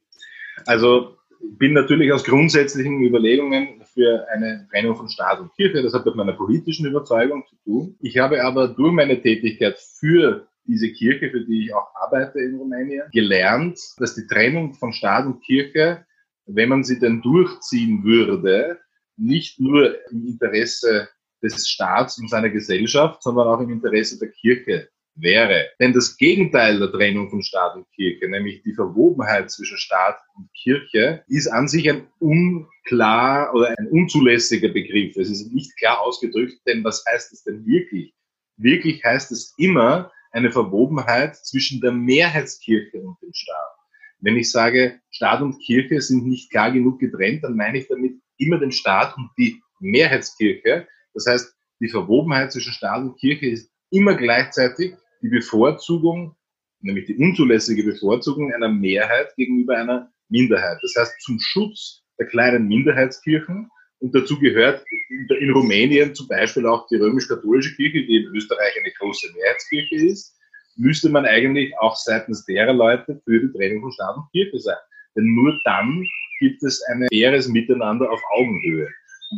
[0.65, 5.83] Also ich bin natürlich aus grundsätzlichen Überlegungen für eine Trennung von Staat und Kirche.
[5.83, 7.97] Das hat mit meiner politischen Überzeugung zu tun.
[8.01, 12.55] Ich habe aber durch meine Tätigkeit für diese Kirche, für die ich auch arbeite in
[12.55, 16.07] Rumänien, gelernt, dass die Trennung von Staat und Kirche,
[16.47, 18.79] wenn man sie denn durchziehen würde,
[19.17, 21.09] nicht nur im Interesse
[21.43, 25.69] des Staats und seiner Gesellschaft, sondern auch im Interesse der Kirche wäre.
[25.81, 30.49] Denn das Gegenteil der Trennung von Staat und Kirche, nämlich die Verwobenheit zwischen Staat und
[30.55, 35.17] Kirche, ist an sich ein unklar oder ein unzulässiger Begriff.
[35.17, 38.15] Es ist nicht klar ausgedrückt, denn was heißt es denn wirklich?
[38.57, 43.77] Wirklich heißt es immer eine Verwobenheit zwischen der Mehrheitskirche und dem Staat.
[44.21, 48.15] Wenn ich sage, Staat und Kirche sind nicht klar genug getrennt, dann meine ich damit
[48.39, 53.71] immer den Staat und die Mehrheitskirche, das heißt, die Verwobenheit zwischen Staat und Kirche ist
[53.91, 56.37] immer gleichzeitig die Bevorzugung,
[56.81, 60.79] nämlich die unzulässige Bevorzugung einer Mehrheit gegenüber einer Minderheit.
[60.83, 66.87] Das heißt, zum Schutz der kleinen Minderheitskirchen und dazu gehört in Rumänien zum Beispiel auch
[66.89, 70.37] die römisch-katholische Kirche, die in Österreich eine große Mehrheitskirche ist,
[70.77, 74.77] müsste man eigentlich auch seitens derer Leute für die Trennung von Staat und Kirche sein.
[75.17, 76.05] Denn nur dann
[76.41, 78.89] gibt es ein faires Miteinander auf Augenhöhe.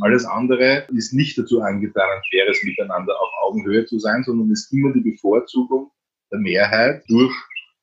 [0.01, 4.73] Alles andere ist nicht dazu angetan, ein faires Miteinander auf Augenhöhe zu sein, sondern ist
[4.73, 5.91] immer die Bevorzugung
[6.31, 7.35] der Mehrheit durch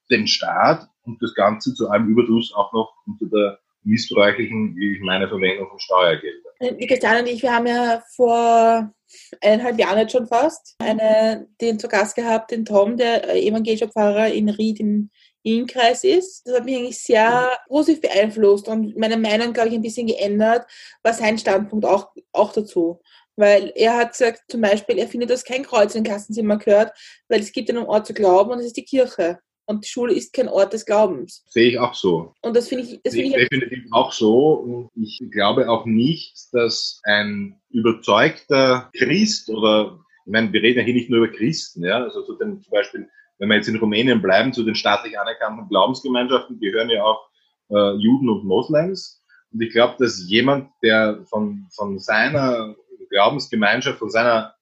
[0.10, 5.02] den Staat und das Ganze zu allem Überdruss auch noch unter der missbräuchlichen, wie ich
[5.02, 6.54] meine, Verwendung von Steuergeldern.
[6.60, 8.94] Äh, die Christiane und ich, wir haben ja vor
[9.42, 14.28] eineinhalb Jahren jetzt schon fast eine, den zu Gast gehabt, den Tom, der evangelischer Pfarrer
[14.28, 15.10] in Ried in
[15.44, 16.46] Innkreis ist.
[16.46, 20.66] Das hat mich eigentlich sehr positiv beeinflusst und meine Meinung, glaube ich, ein bisschen geändert,
[21.04, 23.00] war sein Standpunkt auch, auch dazu.
[23.36, 26.92] Weil er hat gesagt, zum Beispiel, er findet, dass kein Kreuz in Klassenzimmer gehört,
[27.30, 29.40] weil es gibt einen Ort zu glauben und es ist die Kirche.
[29.66, 31.46] Und die Schule ist kein Ort des Glaubens.
[31.48, 32.34] Sehe ich auch so.
[32.42, 34.54] Und das finde ich, das Sehe ich definitiv auch so.
[34.56, 40.86] Und ich glaube auch nicht, dass ein überzeugter Christ oder ich meine, wir reden ja
[40.86, 43.10] hier nicht nur über Christen, ja, also den, zum Beispiel,
[43.42, 47.28] wenn wir jetzt in Rumänien bleiben, zu den staatlich anerkannten Glaubensgemeinschaften gehören ja auch
[47.72, 49.24] äh, Juden und Moslems.
[49.52, 52.76] Und ich glaube, dass jemand, der von, von seiner
[53.10, 54.54] Glaubensgemeinschaft, von seiner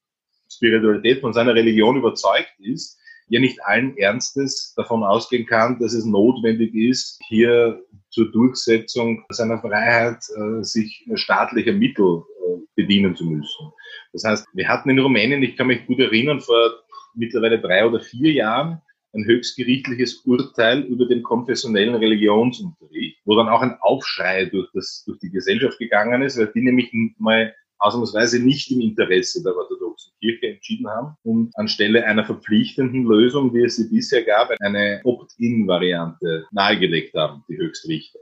[0.49, 6.05] Spiritualität, von seiner Religion überzeugt ist, ja nicht allen Ernstes davon ausgehen kann, dass es
[6.05, 13.73] notwendig ist, hier zur Durchsetzung seiner Freiheit äh, sich staatlicher Mittel äh, bedienen zu müssen.
[14.13, 16.71] Das heißt, wir hatten in Rumänien, ich kann mich gut erinnern, vor
[17.19, 18.81] mittlerweile drei oder vier Jahren
[19.13, 25.19] ein höchstgerichtliches Urteil über den konfessionellen Religionsunterricht, wo dann auch ein Aufschrei durch, das, durch
[25.19, 30.47] die Gesellschaft gegangen ist, weil die nämlich mal ausnahmsweise nicht im Interesse der orthodoxen Kirche
[30.53, 37.15] entschieden haben und anstelle einer verpflichtenden Lösung, wie es sie bisher gab, eine Opt-in-Variante nahegelegt
[37.15, 38.19] haben, die Höchstrichter.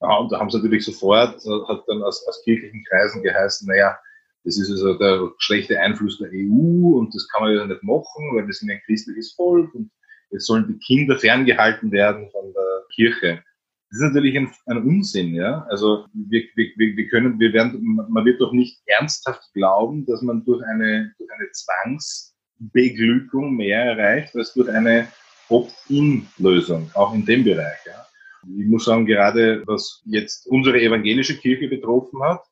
[0.00, 1.34] Ja, und da haben sie natürlich sofort,
[1.68, 3.98] hat dann aus, aus kirchlichen Kreisen geheißen, naja,
[4.44, 8.34] das ist also der schlechte Einfluss der EU und das kann man ja nicht machen,
[8.34, 9.90] weil wir sind ein christliches Volk und
[10.30, 13.42] es sollen die Kinder ferngehalten werden von der Kirche.
[13.90, 15.66] Das ist natürlich ein, ein Unsinn, ja.
[15.68, 20.44] Also wir, wir, wir können, wir werden, man wird doch nicht ernsthaft glauben, dass man
[20.44, 25.08] durch eine, durch eine Zwangsbeglückung mehr erreicht als durch eine
[25.48, 27.78] Opt-in-Lösung, auch in dem Bereich.
[27.84, 28.06] Ja.
[28.44, 32.44] Ich muss sagen, gerade was jetzt unsere evangelische Kirche betroffen hat,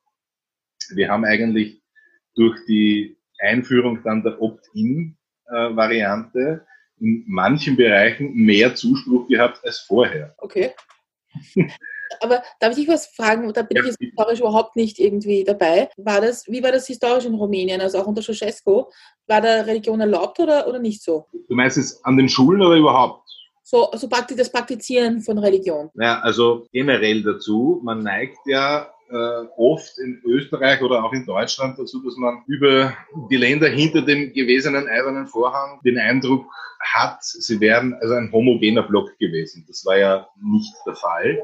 [0.95, 1.83] wir haben eigentlich
[2.35, 6.65] durch die Einführung dann der Opt-in-Variante
[7.01, 10.35] in manchen Bereichen mehr Zuspruch gehabt als vorher.
[10.39, 10.73] Okay.
[12.21, 13.53] Aber darf ich was fragen?
[13.53, 13.83] Da bin ja.
[13.83, 15.91] ich jetzt historisch überhaupt nicht irgendwie dabei.
[15.97, 18.85] War das, wie war das historisch in Rumänien, also auch unter Ceausescu?
[19.27, 21.27] War da Religion erlaubt oder, oder nicht so?
[21.33, 23.29] Du meinst es an den Schulen oder überhaupt?
[23.63, 25.91] So, also das Praktizieren von Religion.
[25.95, 27.81] Ja, also generell dazu.
[27.85, 32.95] Man neigt ja äh, oft in Österreich oder auch in Deutschland dazu, dass man über
[33.31, 36.47] die Länder hinter dem gewesenen eisernen Vorhang den Eindruck
[36.81, 39.65] hat, sie wären also ein homogener Block gewesen.
[39.67, 41.43] Das war ja nicht der Fall,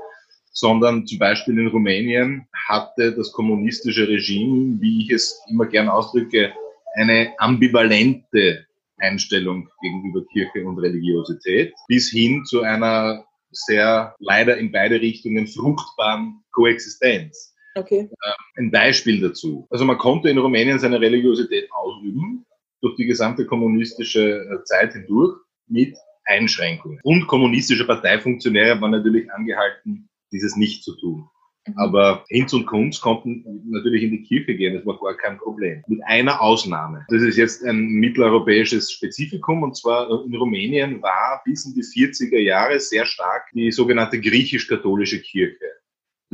[0.52, 6.52] sondern zum Beispiel in Rumänien hatte das kommunistische Regime, wie ich es immer gern ausdrücke,
[6.94, 8.66] eine ambivalente
[8.98, 16.42] Einstellung gegenüber Kirche und Religiosität bis hin zu einer sehr leider in beide Richtungen fruchtbaren
[16.52, 17.53] Koexistenz.
[17.74, 18.08] Okay.
[18.10, 19.66] Ähm, ein Beispiel dazu.
[19.70, 22.46] Also man konnte in Rumänien seine Religiosität ausüben,
[22.80, 27.00] durch die gesamte kommunistische äh, Zeit hindurch mit Einschränkungen.
[27.02, 31.28] Und kommunistische Parteifunktionäre waren natürlich angehalten, dieses nicht zu tun.
[31.66, 31.78] Mhm.
[31.78, 35.82] Aber Hinz und Kunz konnten natürlich in die Kirche gehen, das war gar kein Problem.
[35.86, 37.06] Mit einer Ausnahme.
[37.08, 42.38] Das ist jetzt ein mitteleuropäisches Spezifikum und zwar in Rumänien war bis in die 40er
[42.38, 45.64] Jahre sehr stark die sogenannte griechisch-katholische Kirche.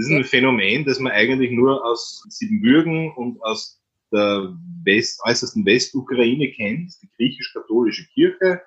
[0.00, 5.66] Das ist ein Phänomen, das man eigentlich nur aus Siebenbürgen und aus der West, äußersten
[5.66, 8.62] Westukraine kennt, die griechisch-katholische Kirche.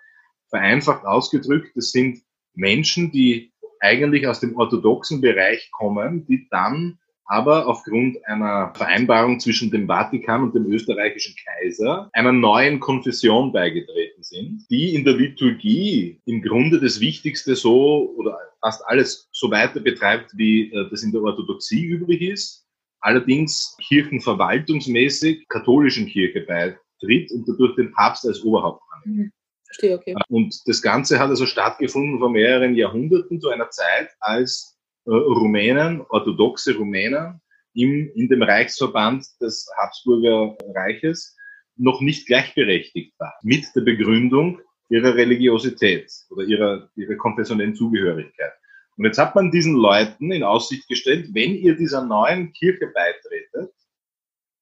[0.51, 2.21] Vereinfacht ausgedrückt, das sind
[2.53, 6.99] Menschen, die eigentlich aus dem orthodoxen Bereich kommen, die dann
[7.33, 14.21] aber aufgrund einer Vereinbarung zwischen dem Vatikan und dem österreichischen Kaiser einer neuen Konfession beigetreten
[14.21, 19.79] sind, die in der Liturgie im Grunde das Wichtigste so oder fast alles so weiter
[19.79, 22.67] betreibt, wie äh, das in der Orthodoxie üblich ist,
[22.99, 29.17] allerdings kirchenverwaltungsmäßig katholischen Kirche beitritt und dadurch den Papst als Oberhaupt annimmt.
[29.17, 29.31] Mhm.
[29.65, 30.15] Verstehe, okay.
[30.29, 34.72] Und das Ganze hat also stattgefunden vor mehreren Jahrhunderten zu einer Zeit, als
[35.05, 37.41] Rumänen, orthodoxe Rumänen,
[37.73, 41.35] im, in dem Reichsverband des Habsburger Reiches
[41.75, 43.33] noch nicht gleichberechtigt war.
[43.41, 48.53] Mit der Begründung ihrer Religiosität oder ihrer, ihrer konfessionellen Zugehörigkeit.
[48.95, 53.73] Und jetzt hat man diesen Leuten in Aussicht gestellt, wenn ihr dieser neuen Kirche beitretet,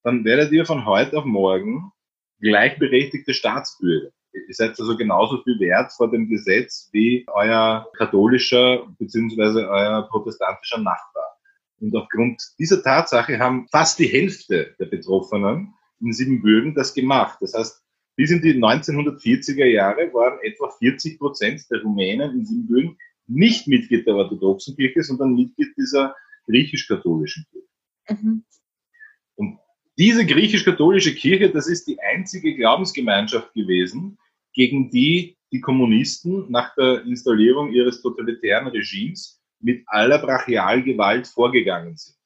[0.02, 1.92] dann werdet ihr von heute auf morgen
[2.40, 4.10] gleichberechtigte Staatsbürger.
[4.32, 9.64] Ihr seid also genauso viel wert vor dem Gesetz wie euer katholischer bzw.
[9.64, 11.38] euer protestantischer Nachbar.
[11.80, 17.38] Und aufgrund dieser Tatsache haben fast die Hälfte der Betroffenen in Siebenbürgen das gemacht.
[17.40, 17.82] Das heißt,
[18.16, 24.06] bis in die 1940er Jahre waren etwa 40 Prozent der Rumänen in Siebenbürgen nicht Mitglied
[24.06, 26.14] der orthodoxen Kirche, sondern Mitglied dieser
[26.46, 28.22] griechisch-katholischen Kirche.
[28.22, 28.44] Mhm.
[29.36, 29.58] Und
[29.98, 34.18] diese griechisch-katholische Kirche, das ist die einzige Glaubensgemeinschaft gewesen,
[34.52, 42.16] gegen die die Kommunisten nach der Installierung ihres totalitären Regimes mit aller Brachialgewalt vorgegangen sind.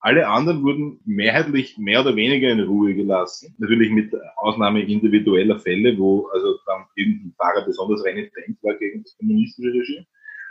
[0.00, 3.54] Alle anderen wurden mehrheitlich mehr oder weniger in Ruhe gelassen.
[3.56, 9.16] Natürlich mit Ausnahme individueller Fälle, wo also dann irgendein Pfarrer besonders renitent war gegen das
[9.16, 10.06] kommunistische Regime.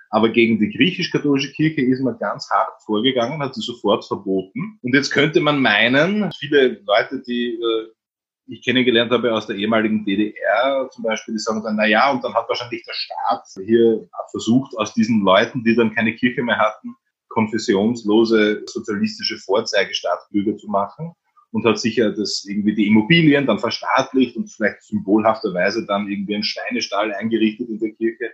[0.09, 4.79] Aber gegen die griechisch-katholische Kirche ist man ganz hart vorgegangen, hat sie sofort verboten.
[4.81, 7.87] Und jetzt könnte man meinen, viele Leute, die äh,
[8.47, 12.23] ich kennengelernt habe aus der ehemaligen DDR zum Beispiel, die sagen dann, na ja, und
[12.23, 16.57] dann hat wahrscheinlich der Staat hier versucht, aus diesen Leuten, die dann keine Kirche mehr
[16.57, 16.95] hatten,
[17.29, 21.13] konfessionslose sozialistische Vorzeigestaatsbürger zu machen
[21.51, 26.43] und hat sicher das irgendwie die Immobilien dann verstaatlicht und vielleicht symbolhafterweise dann irgendwie einen
[26.43, 28.31] Schweinestall eingerichtet in der Kirche.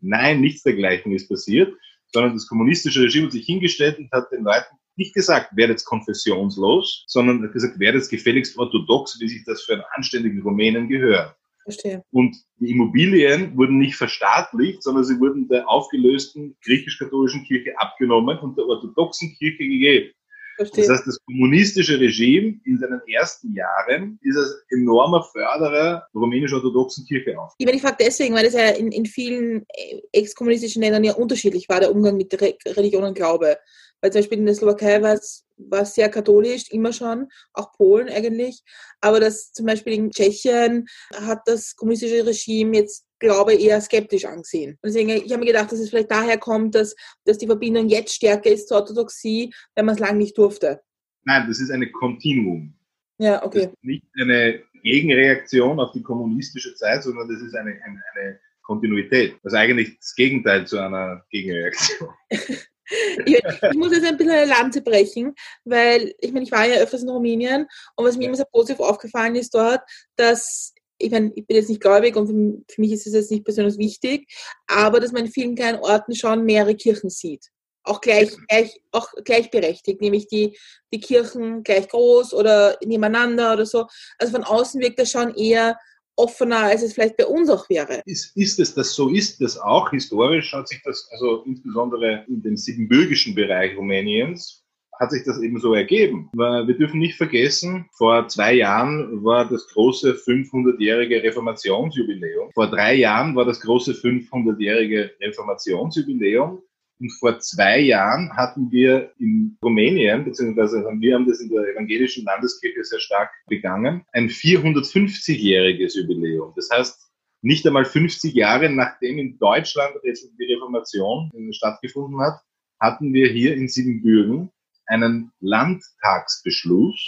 [0.00, 1.72] Nein, nichts dergleichen ist passiert,
[2.12, 7.04] sondern das kommunistische Regime hat sich hingestellt und hat den Leuten nicht gesagt, werdet konfessionslos,
[7.06, 11.34] sondern hat gesagt, werdet gefälligst orthodox, wie sich das für einen anständigen Rumänen gehört.
[11.64, 12.04] Verstehe.
[12.12, 18.56] Und die Immobilien wurden nicht verstaatlicht, sondern sie wurden der aufgelösten griechisch-katholischen Kirche abgenommen und
[18.56, 20.12] der orthodoxen Kirche gegeben.
[20.56, 20.86] Verstehe.
[20.86, 27.04] Das heißt, das kommunistische Regime in seinen ersten Jahren ist als enormer Förderer der rumänisch-orthodoxen
[27.04, 27.52] Kirche auf.
[27.58, 29.66] Ich meine, ich frage deswegen, weil es ja in, in vielen
[30.12, 33.58] ex-kommunistischen Ländern ja unterschiedlich war, der Umgang mit Religion und Glaube.
[34.00, 38.08] Weil zum Beispiel in der Slowakei war es war sehr katholisch, immer schon, auch Polen
[38.08, 38.62] eigentlich.
[39.00, 44.24] Aber das zum Beispiel in Tschechien hat das kommunistische Regime jetzt, glaube ich, eher skeptisch
[44.24, 44.72] angesehen.
[44.82, 47.88] Und deswegen, ich habe mir gedacht, dass es vielleicht daher kommt, dass, dass die Verbindung
[47.88, 50.80] jetzt stärker ist zur Orthodoxie, wenn man es lange nicht durfte.
[51.24, 52.74] Nein, das ist eine Kontinuum.
[53.18, 53.60] Ja, okay.
[53.60, 58.40] Das ist nicht eine Gegenreaktion auf die kommunistische Zeit, sondern das ist eine, eine, eine
[58.62, 59.36] Kontinuität.
[59.42, 62.10] Das ist eigentlich das Gegenteil zu einer Gegenreaktion.
[63.24, 66.76] ich, ich, muss jetzt ein bisschen eine Lanze brechen, weil ich meine, ich war ja
[66.76, 69.80] öfters in Rumänien und was mir immer sehr positiv aufgefallen ist dort,
[70.16, 73.30] dass ich meine, ich bin jetzt nicht gläubig und für, für mich ist es jetzt
[73.30, 74.32] nicht besonders wichtig,
[74.66, 77.50] aber dass man in vielen kleinen Orten schon mehrere Kirchen sieht.
[77.82, 80.58] Auch gleich, gleich, auch gleichberechtigt, nämlich die,
[80.92, 83.86] die Kirchen gleich groß oder nebeneinander oder so.
[84.18, 85.78] Also von außen wirkt das schon eher
[86.16, 88.02] offener, als es vielleicht bei uns auch wäre.
[88.04, 89.90] Ist, ist es das, so ist das auch.
[89.90, 94.64] Historisch hat sich das, also insbesondere in dem siebenbürgischen Bereich Rumäniens,
[94.98, 96.30] hat sich das eben so ergeben.
[96.32, 102.50] Wir dürfen nicht vergessen, vor zwei Jahren war das große 500-jährige Reformationsjubiläum.
[102.54, 106.62] Vor drei Jahren war das große 500-jährige Reformationsjubiläum.
[106.98, 112.24] Und vor zwei Jahren hatten wir in Rumänien, beziehungsweise wir haben das in der evangelischen
[112.24, 116.54] Landeskirche sehr stark begangen, ein 450-jähriges Jubiläum.
[116.56, 117.06] Das heißt,
[117.42, 122.40] nicht einmal 50 Jahre nachdem in Deutschland die Reformation stattgefunden hat,
[122.80, 124.50] hatten wir hier in Siebenbürgen
[124.86, 126.98] einen Landtagsbeschluss.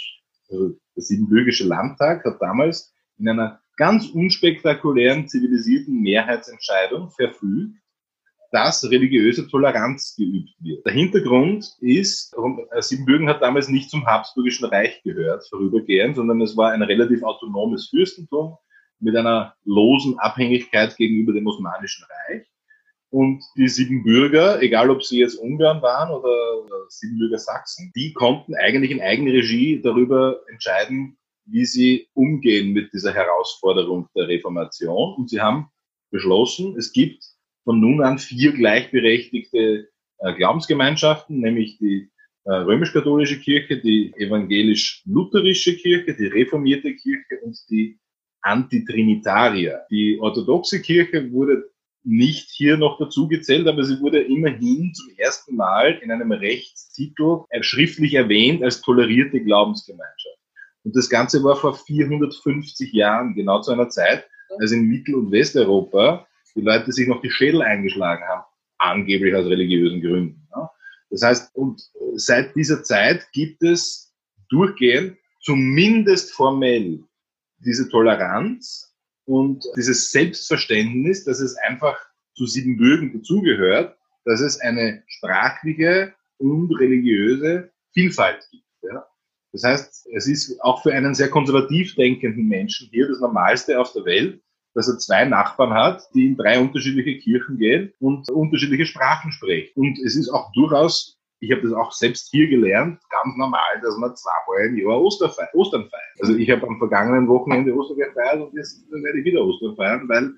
[0.49, 7.75] Also der Siebenbürgische Landtag hat damals in einer ganz unspektakulären, zivilisierten Mehrheitsentscheidung verfügt,
[8.51, 10.85] dass religiöse Toleranz geübt wird.
[10.85, 16.57] Der Hintergrund ist, äh, Siebenbürgen hat damals nicht zum Habsburgischen Reich gehört, vorübergehend, sondern es
[16.57, 18.57] war ein relativ autonomes Fürstentum
[18.99, 22.47] mit einer losen Abhängigkeit gegenüber dem Osmanischen Reich.
[23.11, 26.29] Und die Siebenbürger, egal ob sie jetzt Ungarn waren oder
[26.89, 34.07] Siebenbürger Sachsen, die konnten eigentlich in Eigenregie darüber entscheiden, wie sie umgehen mit dieser Herausforderung
[34.15, 35.15] der Reformation.
[35.15, 35.69] Und sie haben
[36.11, 37.23] beschlossen, es gibt
[37.69, 42.09] von nun an vier gleichberechtigte äh, Glaubensgemeinschaften, nämlich die
[42.45, 47.99] äh, römisch-katholische Kirche, die evangelisch-lutherische Kirche, die reformierte Kirche und die
[48.41, 49.81] Antitrinitarier.
[49.91, 51.69] Die orthodoxe Kirche wurde
[52.03, 57.41] nicht hier noch dazu gezählt, aber sie wurde immerhin zum ersten Mal in einem Rechtstitel
[57.61, 60.39] schriftlich erwähnt als tolerierte Glaubensgemeinschaft.
[60.83, 64.25] Und das Ganze war vor 450 Jahren, genau zu einer Zeit,
[64.57, 66.25] als in Mittel- und Westeuropa
[66.59, 68.43] die Leute sich noch die Schädel eingeschlagen haben,
[68.77, 70.47] angeblich aus religiösen Gründen.
[70.55, 70.71] Ja.
[71.09, 71.81] Das heißt, und
[72.15, 74.13] seit dieser Zeit gibt es
[74.49, 77.03] durchgehend, zumindest formell,
[77.59, 78.95] diese Toleranz
[79.25, 81.97] und dieses Selbstverständnis, dass es einfach
[82.35, 88.65] zu Siebenbürgen dazugehört, dass es eine sprachliche und religiöse Vielfalt gibt.
[88.81, 89.05] Ja.
[89.51, 93.93] Das heißt, es ist auch für einen sehr konservativ denkenden Menschen hier das Normalste auf
[93.93, 94.41] der Welt,
[94.73, 99.71] dass er zwei Nachbarn hat, die in drei unterschiedliche Kirchen gehen und unterschiedliche Sprachen sprechen.
[99.75, 103.97] Und es ist auch durchaus, ich habe das auch selbst hier gelernt, ganz normal, dass
[103.97, 106.21] man zweimal im Jahr Osterfeier, Ostern feiert.
[106.21, 110.07] Also ich habe am vergangenen Wochenende Ostern gefeiert und jetzt werde ich wieder Ostern feiern,
[110.09, 110.33] weil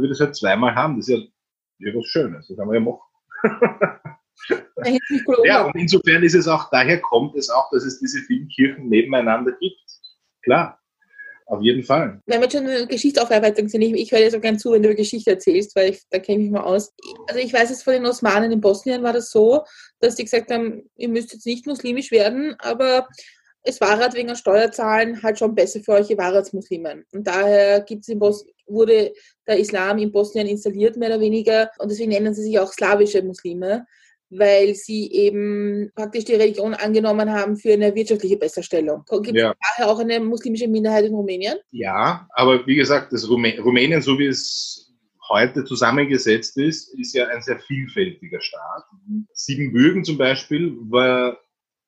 [0.00, 0.96] wir das halt zweimal haben.
[0.96, 3.00] Das ist ja, ja was Schönes, das haben wir ja machen.
[5.44, 8.88] ja, und insofern ist es auch, daher kommt es auch, dass es diese vielen Kirchen
[8.88, 9.80] nebeneinander gibt.
[10.42, 10.78] Klar,
[11.48, 12.20] auf jeden Fall.
[12.26, 14.90] Wenn wir schon eine Geschichtsaufarbeitung sind, ich, ich höre dir so gern zu, wenn du
[14.90, 16.92] über Geschichte erzählst, weil ich, da kenne ich mich mal aus.
[17.26, 19.64] Also ich weiß es von den Osmanen in Bosnien war das so,
[20.00, 23.08] dass die gesagt haben, ihr müsst jetzt nicht muslimisch werden, aber
[23.62, 27.04] es war halt wegen der Steuerzahlen halt schon besser für euch, ihr wart als Muslimen.
[27.12, 29.12] Und daher gibt's in Bos wurde
[29.46, 31.70] der Islam in Bosnien installiert, mehr oder weniger.
[31.78, 33.86] Und deswegen nennen sie sich auch slawische Muslime.
[34.30, 39.04] Weil sie eben praktisch die Religion angenommen haben für eine wirtschaftliche Besserstellung.
[39.22, 39.54] Gibt es Ja.
[39.76, 41.58] daher auch eine muslimische Minderheit in Rumänien?
[41.70, 44.92] Ja, aber wie gesagt, das Rumä Rumänien, so wie es
[45.28, 48.84] heute zusammengesetzt ist, ist ja ein sehr vielfältiger Staat.
[49.32, 51.38] Siebenbürgen zum Beispiel war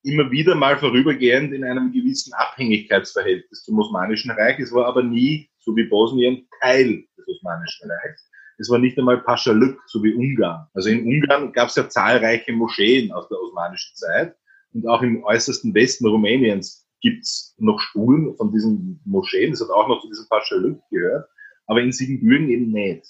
[0.03, 4.59] immer wieder mal vorübergehend in einem gewissen Abhängigkeitsverhältnis zum Osmanischen Reich.
[4.59, 8.31] Es war aber nie, so wie Bosnien, Teil des Osmanischen Reichs.
[8.61, 10.67] Es war nicht einmal Paschaluk, so wie Ungarn.
[10.75, 14.37] Also in Ungarn gab es ja zahlreiche Moscheen aus der osmanischen Zeit.
[14.75, 19.53] Und auch im äußersten Westen Rumäniens gibt's noch Spuren von diesen Moscheen.
[19.53, 21.27] Das hat auch noch zu diesem Paschaluk gehört.
[21.67, 23.07] Aber in Siebenbürgen eben nicht.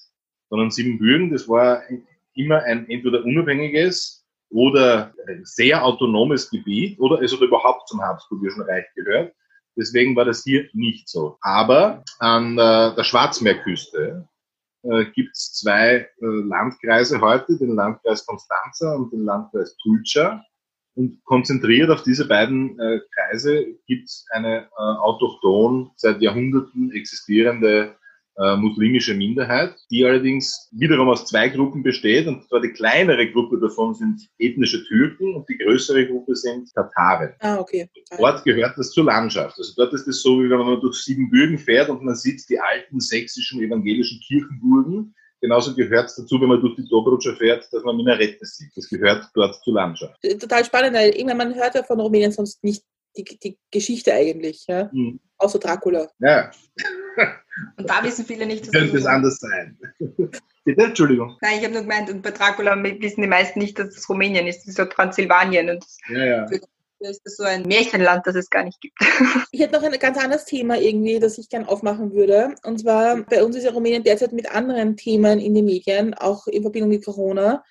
[0.51, 1.83] Sondern Siebenbürgen, das war
[2.35, 8.87] immer ein entweder unabhängiges oder sehr autonomes Gebiet oder es hat überhaupt zum Habsburgischen Reich
[8.95, 9.35] gehört.
[9.77, 11.39] Deswegen war das hier nicht so.
[11.41, 14.29] Aber an äh, der Schwarzmeerküste
[14.83, 20.43] äh, gibt es zwei äh, Landkreise heute, den Landkreis Constanza und den Landkreis Tulca.
[20.95, 27.97] Und konzentriert auf diese beiden äh, Kreise gibt es eine äh, autochthon, seit Jahrhunderten existierende
[28.41, 32.27] äh, muslimische Minderheit, die allerdings wiederum aus zwei Gruppen besteht.
[32.27, 37.35] Und zwar die kleinere Gruppe davon sind ethnische Türken und die größere Gruppe sind Tataren.
[37.41, 37.91] Ah, okay.
[38.17, 39.59] Dort gehört das zur Landschaft.
[39.59, 42.59] Also dort ist es so, wie wenn man durch Siebenbürgen fährt und man sieht die
[42.59, 45.15] alten sächsischen evangelischen Kirchenburgen.
[45.43, 48.71] Genauso gehört es dazu, wenn man durch die Dobrudscha fährt, dass man Minarette sieht.
[48.77, 50.21] Das gehört dort zur Landschaft.
[50.39, 52.85] Total spannend, weil irgendwann man hört ja von Rumänien sonst nicht
[53.17, 54.91] die, die Geschichte eigentlich, ja?
[54.91, 55.21] Hm.
[55.39, 56.09] außer Dracula.
[56.19, 56.51] Ja,
[57.77, 59.79] Und da wissen viele nicht, dass könnte es anders sein.
[60.65, 61.37] Bitte, Entschuldigung.
[61.41, 64.47] Nein, ich habe nur gemeint, und bei Dracula wissen die meisten nicht, dass es Rumänien
[64.47, 64.61] ist.
[64.61, 65.71] Das ist so Transsilvanien.
[65.71, 66.47] Und Ja, ja.
[66.47, 68.99] da ist das so ein Märchenland, das es gar nicht gibt.
[69.53, 72.55] Ich hätte noch ein ganz anderes Thema irgendwie, das ich gern aufmachen würde.
[72.65, 76.47] Und zwar, bei uns ist ja Rumänien derzeit mit anderen Themen in den Medien, auch
[76.47, 77.65] in Verbindung mit Corona.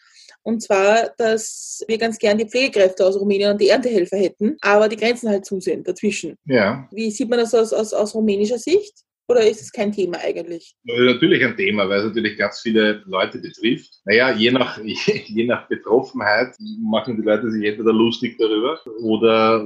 [0.44, 4.88] Und zwar, dass wir ganz gern die Pflegekräfte aus Rumänien und die Erntehelfer hätten, aber
[4.88, 6.36] die Grenzen halt zu sind dazwischen.
[6.46, 8.94] Ja, Wie sieht man das aus, aus, aus rumänischer Sicht?
[9.30, 10.76] Oder ist es kein Thema eigentlich?
[10.84, 14.02] Natürlich ein Thema, weil es natürlich ganz viele Leute betrifft.
[14.06, 19.64] Naja, je nach, je nach Betroffenheit machen die Leute sich entweder lustig darüber oder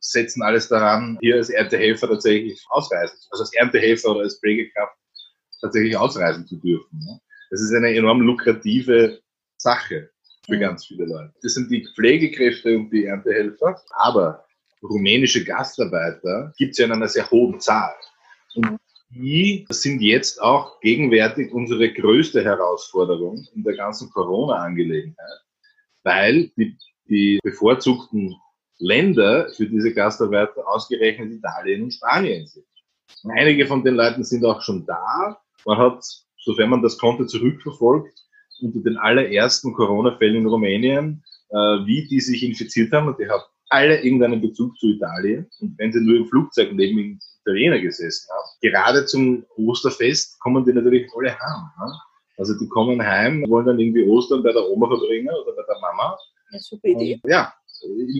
[0.00, 4.96] setzen alles daran, hier als Erntehelfer tatsächlich ausreisen, also als Erntehelfer oder als Pflegekraft
[5.60, 6.98] tatsächlich ausreisen zu dürfen.
[6.98, 7.20] ne?
[7.50, 9.20] Das ist eine enorm lukrative
[9.64, 10.10] Sache
[10.46, 11.32] für ganz viele Leute.
[11.42, 14.44] Das sind die Pflegekräfte und die Erntehelfer, aber
[14.82, 17.94] rumänische Gastarbeiter gibt es ja in einer sehr hohen Zahl.
[18.54, 25.40] Und die sind jetzt auch gegenwärtig unsere größte Herausforderung in der ganzen Corona-Angelegenheit,
[26.02, 26.76] weil die,
[27.08, 28.36] die bevorzugten
[28.78, 32.66] Länder für diese Gastarbeiter ausgerechnet Italien und Spanien sind.
[33.30, 35.40] Einige von den Leuten sind auch schon da.
[35.64, 36.04] Man hat,
[36.36, 38.23] sofern man das konnte, zurückverfolgt
[38.60, 43.42] unter den allerersten Corona-Fällen in Rumänien, äh, wie die sich infiziert haben und die haben
[43.70, 45.46] alle irgendeinen Bezug zu Italien.
[45.60, 50.72] Und wenn sie nur im Flugzeug neben Italiener gesessen haben, gerade zum Osterfest kommen die
[50.72, 51.70] natürlich alle heim.
[51.78, 51.92] Ne?
[52.36, 55.80] Also die kommen heim, wollen dann irgendwie Ostern bei der Oma verbringen oder bei der
[55.80, 56.16] Mama.
[56.50, 57.20] Ja, super Idee.
[57.22, 57.52] Und, ja,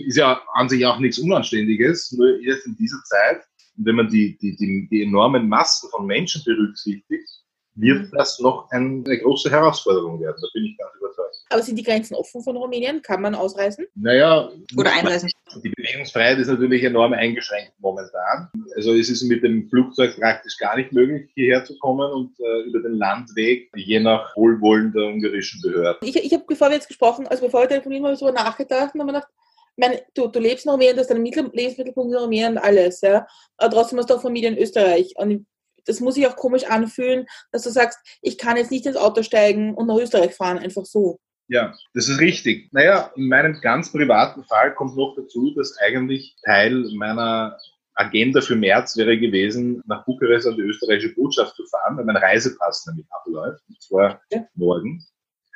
[0.05, 3.41] ist ja an sich auch nichts Unanständiges, nur jetzt in dieser Zeit,
[3.77, 7.29] wenn man die, die, die, die enormen Massen von Menschen berücksichtigt,
[7.75, 10.37] wird das noch ein, eine große Herausforderung werden.
[10.41, 11.35] Da bin ich ganz überzeugt.
[11.49, 13.01] Aber sind die Grenzen offen von Rumänien?
[13.01, 13.85] Kann man ausreisen?
[13.95, 15.29] Naja, Oder einreisen.
[15.63, 18.49] die Bewegungsfreiheit ist natürlich enorm eingeschränkt momentan.
[18.75, 22.61] Also es ist mit dem Flugzeug praktisch gar nicht möglich, hierher zu kommen und äh,
[22.67, 26.07] über den Landweg, je nach Wohlwollen der ungarischen Behörden.
[26.07, 28.95] Ich, ich habe, bevor wir jetzt gesprochen, also bevor wir telefonieren, habe ich darüber nachgedacht
[28.95, 29.31] und habe mir gedacht,
[29.77, 33.01] meine, du, du lebst in Rumänien, du hast deinen Mittel- Lebensmittelpunkt in Rumänien und alles,
[33.01, 33.27] ja.
[33.57, 35.13] Aber trotzdem hast du auch Familie in Österreich.
[35.17, 35.45] Und
[35.85, 39.23] das muss sich auch komisch anfühlen, dass du sagst, ich kann jetzt nicht ins Auto
[39.23, 41.19] steigen und nach Österreich fahren, einfach so.
[41.47, 42.69] Ja, das ist richtig.
[42.73, 47.57] Naja, in meinem ganz privaten Fall kommt noch dazu, dass eigentlich Teil meiner
[47.93, 52.17] Agenda für März wäre gewesen, nach Bukarest an die österreichische Botschaft zu fahren, weil mein
[52.17, 54.45] Reisepass nämlich abläuft, und zwar Ja.
[54.55, 55.05] morgen.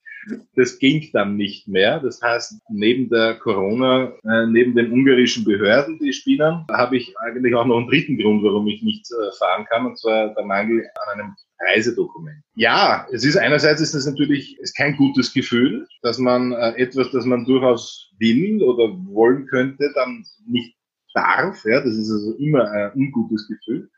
[0.55, 1.99] Das ging dann nicht mehr.
[1.99, 7.55] Das heißt, neben der Corona, äh, neben den ungarischen Behörden, die spielen, habe ich eigentlich
[7.55, 10.85] auch noch einen dritten Grund, warum ich nicht äh, fahren kann, und zwar der Mangel
[11.07, 12.41] an einem Reisedokument.
[12.55, 17.11] Ja, es ist einerseits ist das natürlich ist kein gutes Gefühl, dass man äh, etwas,
[17.11, 20.75] das man durchaus will oder wollen könnte, dann nicht
[21.13, 21.63] darf.
[21.65, 23.89] Ja, das ist also immer ein ungutes Gefühl.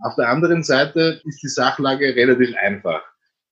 [0.00, 3.02] Auf der anderen Seite ist die Sachlage relativ einfach.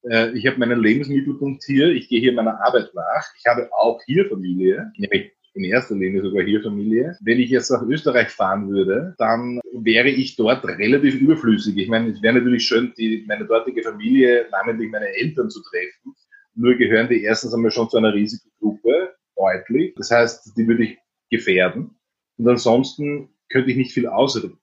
[0.02, 3.24] Äh, Ich habe meinen Lebensmittelpunkt hier, ich gehe hier meiner Arbeit nach.
[3.38, 7.16] Ich habe auch hier Familie, nämlich in erster Linie sogar hier Familie.
[7.20, 11.76] Wenn ich jetzt nach Österreich fahren würde, dann wäre ich dort relativ überflüssig.
[11.76, 16.14] Ich meine, es wäre natürlich schön, die, meine dortige Familie, namentlich meine Eltern zu treffen
[16.54, 19.94] Nur gehören die erstens einmal schon zu einer Risikogruppe, deutlich.
[19.96, 20.98] Das heißt, die würde ich
[21.30, 21.98] gefährden.
[22.36, 24.58] Und ansonsten könnte ich nicht viel ausrichten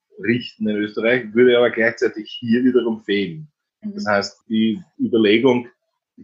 [0.67, 3.49] in Österreich, würde aber gleichzeitig hier wiederum fehlen.
[3.93, 4.09] Das mhm.
[4.09, 5.67] heißt, die Überlegung,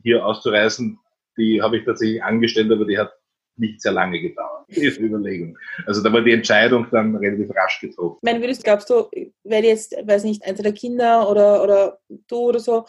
[0.03, 0.99] hier auszureisen,
[1.37, 3.11] die habe ich tatsächlich angestellt, aber die hat
[3.57, 5.57] nicht sehr lange gedauert, diese Überlegung.
[5.85, 8.17] Also da war die Entscheidung dann relativ rasch getroffen.
[8.21, 9.09] Ich meine, würdest, glaubst du,
[9.43, 12.85] wenn jetzt, weiß nicht, eins der Kinder oder, oder du oder so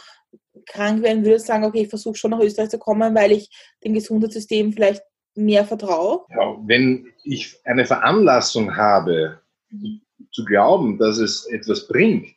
[0.67, 3.51] krank werden, würdest du sagen, okay, ich versuche schon nach Österreich zu kommen, weil ich
[3.85, 5.03] dem Gesundheitssystem vielleicht
[5.35, 6.25] mehr vertraue?
[6.31, 9.41] Ja, wenn ich eine Veranlassung habe,
[10.33, 12.35] zu glauben, dass es etwas bringt,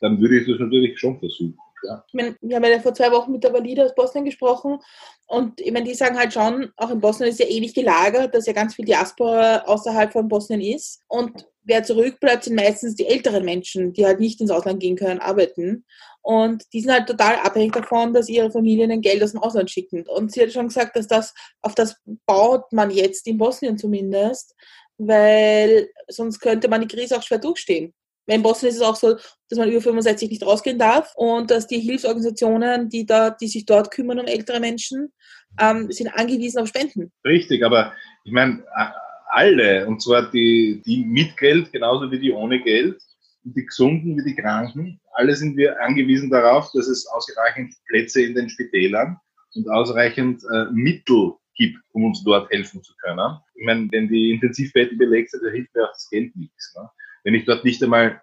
[0.00, 1.56] dann würde ich das natürlich schon versuchen.
[1.82, 2.04] Ja.
[2.06, 4.78] Ich meine, wir haben ja vor zwei Wochen mit der Valida aus Bosnien gesprochen
[5.26, 8.46] und ich meine, die sagen halt schon, auch in Bosnien ist ja ewig gelagert, dass
[8.46, 13.44] ja ganz viel Diaspora außerhalb von Bosnien ist und wer zurückbleibt, sind meistens die älteren
[13.44, 15.84] Menschen, die halt nicht ins Ausland gehen können, arbeiten.
[16.22, 20.06] Und die sind halt total abhängig davon, dass ihre Familien Geld aus dem Ausland schicken.
[20.06, 24.54] Und sie hat schon gesagt, dass das, auf das baut man jetzt in Bosnien zumindest,
[24.98, 27.92] weil sonst könnte man die Krise auch schwer durchstehen.
[28.26, 29.16] In Bosnien ist es auch so,
[29.48, 33.66] dass man über 65 nicht rausgehen darf und dass die Hilfsorganisationen, die, da, die sich
[33.66, 35.12] dort kümmern um ältere Menschen,
[35.58, 37.12] ähm, sind angewiesen auf Spenden.
[37.24, 37.92] Richtig, aber
[38.24, 38.64] ich meine,
[39.30, 43.02] alle, und zwar die, die mit Geld genauso wie die ohne Geld,
[43.44, 48.34] die Gesunden wie die Kranken, alle sind wir angewiesen darauf, dass es ausreichend Plätze in
[48.34, 49.18] den Spitälern
[49.54, 53.38] und ausreichend äh, Mittel gibt, um uns dort helfen zu können.
[53.54, 56.74] Ich meine, wenn die Intensivbetten belegt sind, da hilft mir auch das Geld nichts.
[56.76, 56.88] Ne?
[57.24, 58.20] Wenn ich dort nicht einmal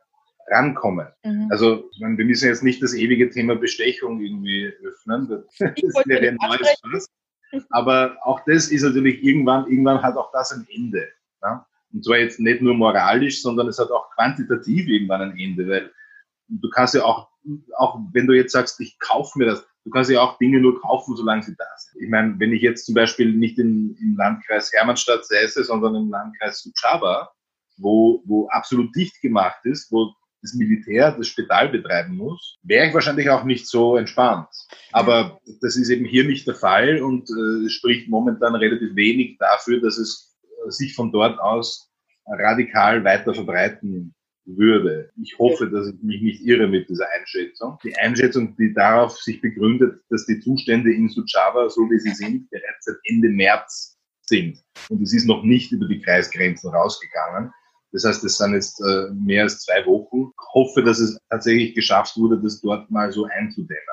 [0.50, 1.14] rankomme.
[1.24, 1.48] Mhm.
[1.52, 5.30] Also ich meine, wir müssen jetzt nicht das ewige Thema Bestechung irgendwie öffnen.
[5.30, 7.08] Das, das wäre ein neues Fass.
[7.70, 11.08] Aber auch das ist natürlich irgendwann, irgendwann hat auch das ein Ende.
[11.42, 11.66] Ja?
[11.94, 15.92] Und zwar jetzt nicht nur moralisch, sondern es hat auch quantitativ irgendwann ein Ende, weil
[16.48, 17.30] du kannst ja auch,
[17.78, 20.80] auch wenn du jetzt sagst, ich kaufe mir das, du kannst ja auch Dinge nur
[20.82, 22.04] kaufen, solange sie da sind.
[22.04, 26.10] Ich meine, wenn ich jetzt zum Beispiel nicht in, im Landkreis Hermannstadt säße, sondern im
[26.10, 27.32] Landkreis Suceava,
[27.80, 32.94] wo, wo absolut dicht gemacht ist, wo das Militär das Spital betreiben muss, wäre ich
[32.94, 34.48] wahrscheinlich auch nicht so entspannt.
[34.92, 39.82] Aber das ist eben hier nicht der Fall und äh, spricht momentan relativ wenig dafür,
[39.82, 41.92] dass es äh, sich von dort aus
[42.26, 44.14] radikal weiter verbreiten
[44.46, 45.12] würde.
[45.22, 47.78] Ich hoffe, dass ich mich nicht irre mit dieser Einschätzung.
[47.84, 52.50] Die Einschätzung, die darauf sich begründet, dass die Zustände in Suceava, so wie sie sind,
[52.50, 54.64] bereits seit Ende März sind.
[54.90, 57.52] Und es ist noch nicht über die Kreisgrenzen rausgegangen.
[57.92, 60.32] Das heißt, es sind jetzt äh, mehr als zwei Wochen.
[60.32, 63.84] Ich hoffe, dass es tatsächlich geschafft wurde, das dort mal so einzudämmen.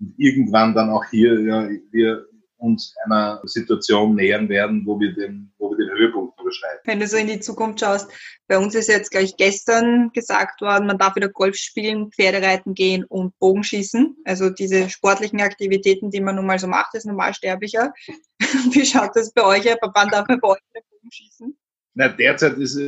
[0.00, 2.26] Und irgendwann dann auch hier ja, wir
[2.62, 6.80] uns einer Situation nähern werden, wo wir den, wo wir den Höhepunkt überschreiten.
[6.84, 8.10] Wenn du so in die Zukunft schaust,
[8.46, 12.74] bei uns ist jetzt, glaube ich, gestern gesagt worden, man darf wieder Golf spielen, Pferdereiten
[12.74, 14.16] gehen und Bogenschießen.
[14.24, 17.92] Also diese sportlichen Aktivitäten, die man nun mal so macht, als Normalsterblicher.
[18.70, 19.70] Wie schaut das bei euch?
[19.70, 21.56] Ab wann darf man bei euch wieder Bogenschießen?
[21.94, 22.78] Na, derzeit ist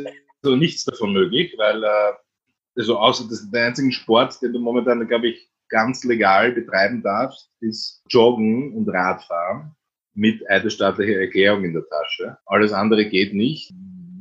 [0.45, 2.13] also nichts davon möglich, weil äh,
[2.77, 7.51] also außer das der einzige Sport, den du momentan, glaube ich, ganz legal betreiben darfst,
[7.61, 9.75] ist Joggen und Radfahren
[10.15, 12.37] mit eidesstaatlicher Erklärung in der Tasche.
[12.47, 13.73] Alles andere geht nicht.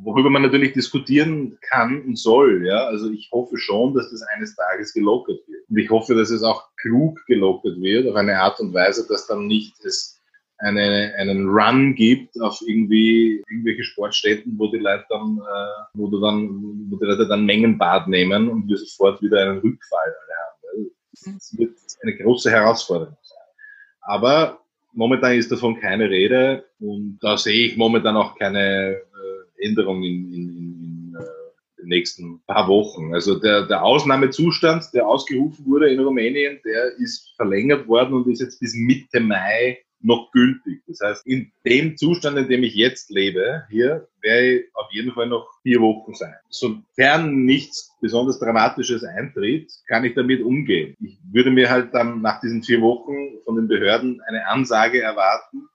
[0.04, 2.88] Worüber man natürlich diskutieren kann und soll, ja.
[2.88, 5.70] Also ich hoffe schon, dass das eines Tages gelockert wird.
[5.70, 9.28] Und ich hoffe, dass es auch klug gelockert wird, auf eine Art und Weise, dass
[9.28, 10.13] dann nicht es
[10.64, 16.20] eine, einen Run gibt auf irgendwie irgendwelche Sportstätten, wo die Leute dann, äh, wo du
[16.20, 20.16] dann, wo die Leute dann Mengenbad nehmen und wir sofort wieder einen Rückfall
[20.76, 20.92] haben.
[21.12, 23.38] Das wird eine große Herausforderung sein.
[24.02, 24.60] Aber
[24.94, 30.34] momentan ist davon keine Rede und da sehe ich momentan auch keine äh, Änderung in,
[30.34, 33.14] in, in äh, den nächsten paar Wochen.
[33.14, 38.42] Also der, der Ausnahmezustand, der ausgerufen wurde in Rumänien, der ist verlängert worden und ist
[38.42, 40.84] jetzt bis Mitte Mai noch gültig.
[40.88, 45.14] Das heißt, in dem Zustand, in dem ich jetzt lebe, hier, werde ich auf jeden
[45.14, 46.34] Fall noch vier Wochen sein.
[46.50, 50.96] Sofern nichts besonders Dramatisches eintritt, kann ich damit umgehen.
[51.02, 55.68] Ich würde mir halt dann nach diesen vier Wochen von den Behörden eine Ansage erwarten,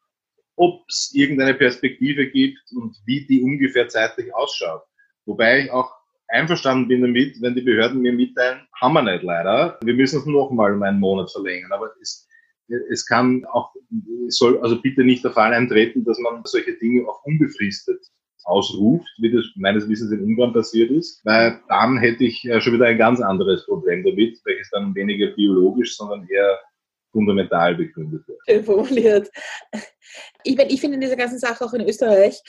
[0.57, 4.83] ob es irgendeine Perspektive gibt und wie die ungefähr zeitlich ausschaut.
[5.25, 5.93] Wobei ich auch
[6.29, 9.79] einverstanden bin damit, wenn die Behörden mir mitteilen, haben wir nicht leider.
[9.83, 11.73] Wir müssen es noch mal um einen Monat verlängern.
[11.73, 12.28] Aber es
[12.91, 13.75] es kann auch,
[14.27, 18.01] es soll also bitte nicht der Fall eintreten, dass man solche Dinge auch unbefristet
[18.45, 22.87] ausruft, wie das meines Wissens in Ungarn passiert ist, weil dann hätte ich schon wieder
[22.87, 26.59] ein ganz anderes Problem damit, welches dann weniger biologisch, sondern eher
[27.13, 28.65] fundamental begründet wird.
[28.65, 29.31] Formuliert.
[30.45, 32.41] Ich, ich finde in dieser ganzen Sache auch in Österreich,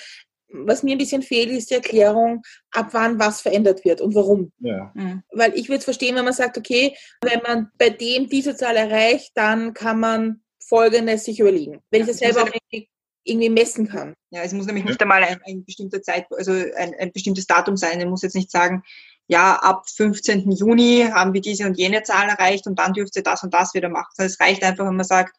[0.52, 2.41] was mir ein bisschen fehlt, ist die Erklärung,
[2.72, 4.52] ab wann was verändert wird und warum.
[4.60, 4.91] Ja.
[4.95, 5.24] Mhm.
[5.32, 8.76] Weil ich würde es verstehen, wenn man sagt, okay, wenn man bei dem diese Zahl
[8.76, 11.82] erreicht, dann kann man Folgendes sich überlegen.
[11.89, 12.89] Wenn ich das selber auch irgendwie,
[13.24, 14.14] irgendwie messen kann.
[14.32, 17.78] Ja, es muss nämlich nicht einmal ein, ein bestimmter Zeit, also ein, ein bestimmtes Datum
[17.78, 18.00] sein.
[18.00, 18.84] Ich muss jetzt nicht sagen,
[19.28, 20.50] ja, ab 15.
[20.52, 23.76] Juni haben wir diese und jene Zahl erreicht und dann dürft ihr das und das
[23.76, 24.12] wieder machen.
[24.18, 25.36] Es reicht einfach, wenn man sagt,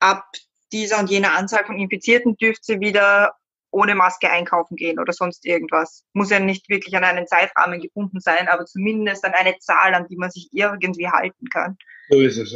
[0.00, 0.24] ab
[0.72, 3.32] dieser und jener Anzahl von Infizierten dürft ihr wieder
[3.70, 6.04] ohne Maske einkaufen gehen oder sonst irgendwas.
[6.12, 10.06] Muss ja nicht wirklich an einen Zeitrahmen gebunden sein, aber zumindest an eine Zahl, an
[10.08, 11.76] die man sich irgendwie halten kann.
[12.10, 12.50] So ist es.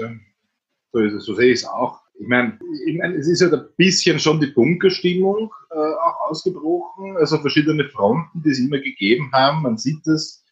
[0.92, 2.00] So ist es, so sehe ich es auch.
[2.16, 7.16] Ich meine, ich mein, es ist ja ein bisschen schon die Bunkerstimmung äh, auch ausgebrochen,
[7.16, 9.62] also verschiedene Fronten, die es immer gegeben haben.
[9.62, 10.44] Man sieht es,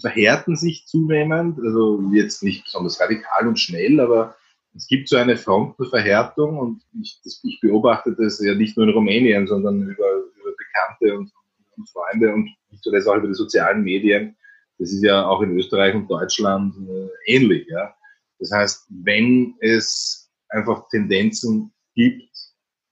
[0.00, 4.36] verhärten sich zunehmend, also jetzt nicht besonders radikal und schnell, aber
[4.74, 8.92] es gibt so eine Frontenverhärtung und ich, das, ich beobachte das ja nicht nur in
[8.92, 10.10] Rumänien, sondern über,
[10.40, 11.32] über Bekannte und,
[11.76, 14.36] und, Freunde und nicht zuletzt auch über die sozialen Medien.
[14.78, 17.66] Das ist ja auch in Österreich und Deutschland äh, ähnlich.
[17.68, 17.94] Ja?
[18.38, 22.30] Das heißt, wenn es einfach Tendenzen gibt,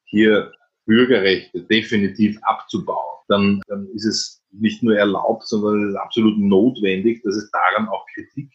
[0.05, 0.53] hier
[0.87, 7.23] Bürgerrechte definitiv abzubauen, dann, dann ist es nicht nur erlaubt, sondern es ist absolut notwendig,
[7.23, 8.51] dass es daran auch Kritik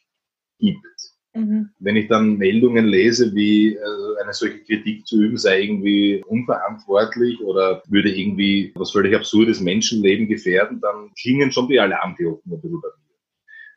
[0.60, 0.86] gibt.
[1.34, 1.70] Mhm.
[1.80, 3.80] Wenn ich dann Meldungen lese, wie äh,
[4.22, 10.28] eine solche Kritik zu üben sei irgendwie unverantwortlich oder würde irgendwie was völlig absurdes Menschenleben
[10.28, 13.02] gefährden, dann klingen schon die Alarmglocken ein bisschen bei mir.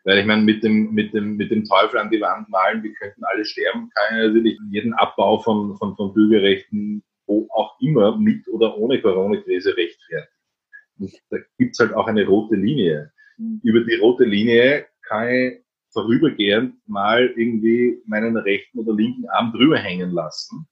[0.05, 2.93] Weil ich meine, mit dem, mit dem, mit dem Teufel an die Wand malen, wir
[2.93, 8.19] könnten alle sterben, kann ich natürlich jeden Abbau von, von, von Bürgerrechten, wo auch immer,
[8.19, 10.29] mit oder ohne Corona-Krise rechtfertigen.
[10.99, 13.13] Und da gibt's halt auch eine rote Linie.
[13.39, 13.61] Mhm.
[13.63, 15.64] Über die rote Linie kann ich
[15.95, 20.67] vorübergehend mal irgendwie meinen rechten oder linken Arm drüber hängen lassen.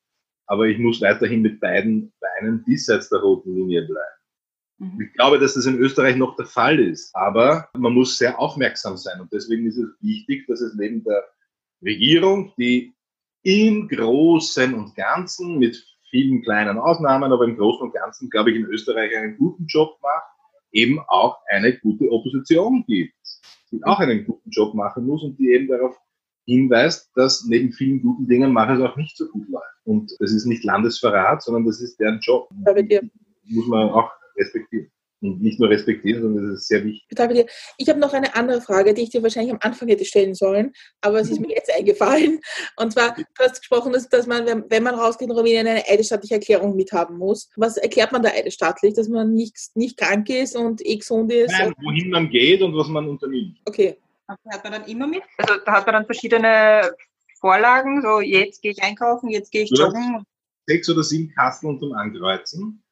[0.47, 4.93] Aber ich muss weiterhin mit beiden Beinen diesseits der roten Linie bleiben.
[4.97, 5.01] Mhm.
[5.01, 7.15] Ich glaube, dass das in Österreich noch der Fall ist.
[7.15, 9.21] Aber man muss sehr aufmerksam sein.
[9.21, 11.25] Und deswegen ist es wichtig, dass es neben der
[11.83, 12.93] Regierung, die
[13.45, 18.57] im Großen und Ganzen mit vielen kleinen Ausnahmen, aber im Großen und Ganzen, glaube ich,
[18.57, 20.33] in Österreich einen guten Job macht,
[20.73, 23.15] eben auch eine gute Opposition gibt
[23.73, 25.97] die auch einen guten Job machen muss und die eben darauf
[26.45, 29.65] hinweist, dass neben vielen guten Dingen manches auch nicht so gut läuft.
[29.85, 32.49] Und das ist nicht Landesverrat, sondern das ist deren Job.
[33.45, 34.91] Muss man auch respektieren
[35.23, 37.07] und nicht nur respektieren, sondern das ist sehr wichtig.
[37.79, 40.73] Ich habe noch eine andere Frage, die ich dir wahrscheinlich am Anfang hätte stellen sollen,
[41.01, 42.41] aber es ist mir jetzt eingefallen.
[42.77, 46.35] Und zwar, du hast gesprochen, dass, dass man, wenn man rausgeht in Rumänien, eine eidesstattliche
[46.35, 47.51] Erklärung mithaben muss.
[47.57, 48.95] Was erklärt man da eidesstattlich?
[48.95, 51.53] Dass man nicht, nicht krank ist und eh gesund ist?
[51.53, 53.59] Nein, wohin man geht und was man unternimmt.
[53.65, 53.97] Okay.
[54.27, 55.23] Das hat man dann immer mit?
[55.39, 56.93] Also da hat man dann verschiedene
[57.41, 60.25] Vorlagen, so jetzt gehe ich einkaufen, jetzt gehe ich joggen.
[60.67, 62.83] Sechs oder sieben Kasten unterm Ankreuzen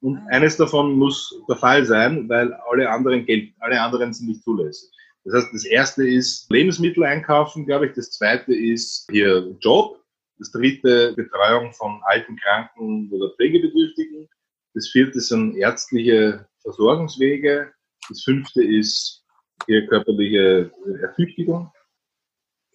[0.00, 4.42] und eines davon muss der Fall sein, weil alle anderen gelten, alle anderen sind nicht
[4.42, 4.90] zulässig.
[5.24, 7.92] Das heißt, das erste ist Lebensmittel einkaufen, glaube ich.
[7.92, 9.98] Das zweite ist hier Job.
[10.38, 14.26] Das dritte Betreuung von alten, kranken oder Pflegebedürftigen.
[14.72, 17.70] Das vierte sind ärztliche Versorgungswege.
[18.08, 19.22] Das fünfte ist
[19.66, 20.70] hier körperliche
[21.02, 21.70] Ertüchtigung.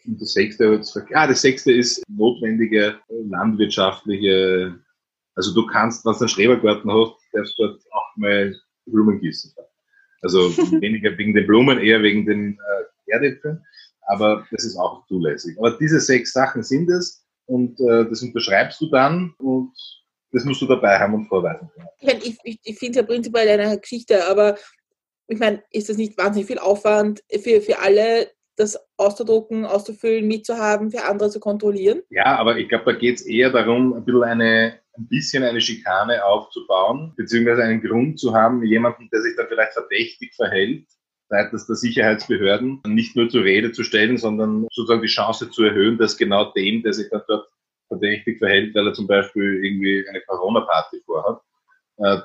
[0.05, 0.79] Und das sechste,
[1.13, 4.79] ah, das sechste ist notwendige landwirtschaftliche
[5.35, 8.55] also du kannst, wenn du einen Schrebergarten hast, darfst du dort auch mal
[8.85, 9.53] Blumen gießen.
[10.21, 10.39] Also
[10.81, 13.63] weniger wegen den Blumen, eher wegen den äh, Erdäpfeln.
[14.07, 15.57] Aber das ist auch zulässig.
[15.57, 19.73] Aber diese sechs Sachen sind es und äh, das unterschreibst du dann und
[20.31, 22.19] das musst du dabei haben und vorweisen können.
[22.21, 24.57] Ich, ich, ich finde es ja prinzipiell eine Geschichte, aber
[25.27, 30.91] ich meine, ist das nicht wahnsinnig viel Aufwand für, für alle, das auszudrucken, auszufüllen, mitzuhaben,
[30.91, 32.01] für andere zu kontrollieren?
[32.09, 35.61] Ja, aber ich glaube, da geht es eher darum, ein bisschen eine ein bisschen eine
[35.61, 40.87] Schikane aufzubauen, beziehungsweise einen Grund zu haben, jemanden, der sich da vielleicht verdächtig verhält,
[41.29, 45.97] seitens der Sicherheitsbehörden, nicht nur zur Rede zu stellen, sondern sozusagen die Chance zu erhöhen,
[45.97, 47.47] dass genau dem, der sich dann dort
[47.87, 51.41] verdächtig verhält, weil er zum Beispiel irgendwie eine Corona-Party vorhat,
[51.97, 52.17] äh,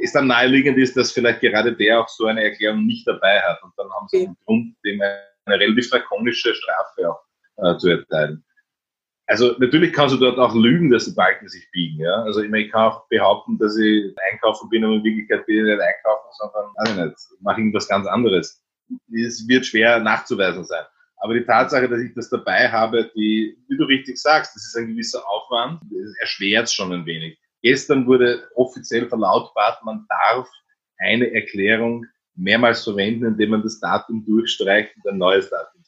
[0.00, 3.62] ist dann naheliegend ist, dass vielleicht gerade der auch so eine Erklärung nicht dabei hat.
[3.62, 5.00] Und dann haben sie einen Grund, dem
[5.44, 7.20] eine relativ drakonische Strafe auch
[7.56, 8.44] äh, zu erteilen.
[9.26, 12.00] Also natürlich kannst du dort auch lügen, dass die Balken sich biegen.
[12.00, 12.22] Ja?
[12.24, 15.58] Also ich, meine, ich kann auch behaupten, dass ich einkaufen bin, aber in Wirklichkeit bin
[15.58, 18.62] ich nicht einkaufen, sondern also nicht, mache irgendwas ganz anderes.
[19.10, 20.84] Es wird schwer nachzuweisen sein.
[21.18, 24.76] Aber die Tatsache, dass ich das dabei habe, die, wie du richtig sagst, das ist
[24.76, 25.80] ein gewisser Aufwand,
[26.18, 27.38] erschwert es schon ein wenig.
[27.62, 30.50] Gestern wurde offiziell verlautbart, man darf
[30.98, 35.82] eine Erklärung mehrmals verwenden, indem man das Datum durchstreicht und ein neues Datum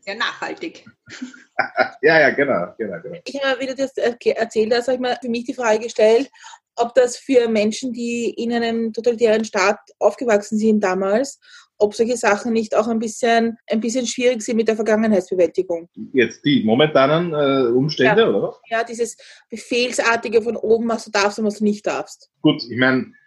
[0.00, 0.84] Sehr nachhaltig.
[2.02, 3.18] ja, ja, genau, genau, genau.
[3.24, 6.30] Ich habe, wie du das erzählt hast, habe ich mir für mich die Frage gestellt,
[6.76, 11.40] ob das für Menschen, die in einem totalitären Staat aufgewachsen sind damals,
[11.78, 15.88] ob solche Sachen nicht auch ein bisschen, ein bisschen schwierig sind mit der Vergangenheitsbewältigung.
[16.12, 18.28] Jetzt die momentanen äh, Umstände, ja.
[18.28, 18.56] oder was?
[18.68, 19.16] Ja, dieses
[19.50, 22.30] Befehlsartige von oben, was du darfst und was du nicht darfst.
[22.40, 23.25] Gut, ich meine, äh,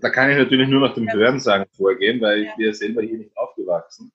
[0.00, 3.18] da kann ich natürlich nur nach dem Hörensagen vorgehen, weil ich bin ja selber hier
[3.18, 4.12] nicht aufgewachsen.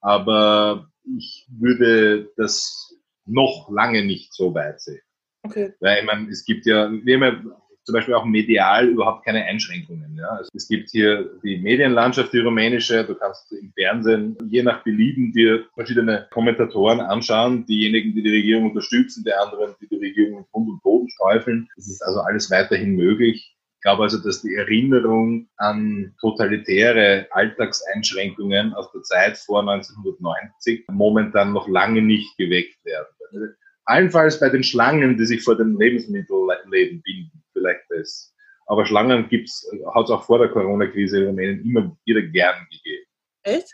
[0.00, 2.94] Aber ich würde das
[3.24, 5.02] noch lange nicht so weit sehen.
[5.42, 5.72] Okay.
[5.80, 7.42] Weil ich meine, es gibt ja, wir haben ja
[7.84, 10.16] zum Beispiel auch medial überhaupt keine Einschränkungen.
[10.16, 10.28] Ja?
[10.30, 15.32] Also es gibt hier die Medienlandschaft, die rumänische, du kannst im Fernsehen je nach Belieben
[15.32, 20.44] dir verschiedene Kommentatoren anschauen, diejenigen, die die Regierung unterstützen, die anderen, die die Regierung in
[20.50, 21.68] Grund und Boden sträufeln.
[21.76, 23.55] Das ist also alles weiterhin möglich.
[23.86, 31.52] Ich glaube also, dass die Erinnerung an totalitäre Alltagseinschränkungen aus der Zeit vor 1990 momentan
[31.52, 33.54] noch lange nicht geweckt werden.
[33.84, 38.34] Allenfalls bei den Schlangen, die sich vor den Lebensmittelläden binden vielleicht das.
[38.66, 43.06] Aber Schlangen gibt's, hat es auch vor der Corona-Krise in Rumänien immer wieder gern gegeben.
[43.44, 43.72] Echt?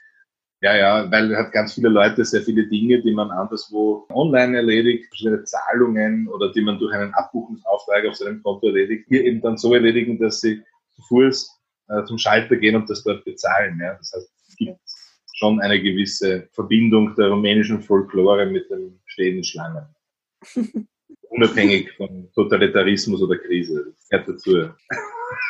[0.63, 5.07] Ja, ja, weil hat ganz viele Leute sehr viele Dinge, die man anderswo online erledigt,
[5.09, 9.57] verschiedene Zahlungen oder die man durch einen Abbuchungsauftrag auf seinem Konto erledigt, hier eben dann
[9.57, 10.63] so erledigen, dass sie
[10.95, 13.79] zu Fuß äh, zum Schalter gehen und das dort bezahlen.
[13.83, 13.95] Ja.
[13.95, 14.79] Das heißt, es gibt
[15.35, 19.85] schon eine gewisse Verbindung der rumänischen Folklore mit den stehenden Schlangen.
[21.33, 23.87] unabhängig von Totalitarismus oder Krise.
[23.87, 24.71] Das gehört dazu.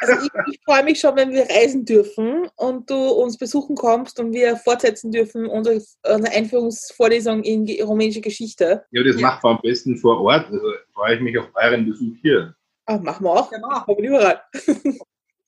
[0.01, 4.19] Also ich, ich freue mich schon, wenn wir reisen dürfen und du uns besuchen kommst
[4.21, 8.85] und wir fortsetzen dürfen unsere, unsere Einführungsvorlesung in rumänische Geschichte.
[8.91, 9.23] Ja, das ja.
[9.23, 10.47] macht man am besten vor Ort.
[10.47, 12.55] Also freue ich mich auf euren Besuch hier.
[12.87, 13.51] Ah, machen wir auch.
[13.51, 13.69] Genau.
[13.69, 14.41] Wir kommen überall.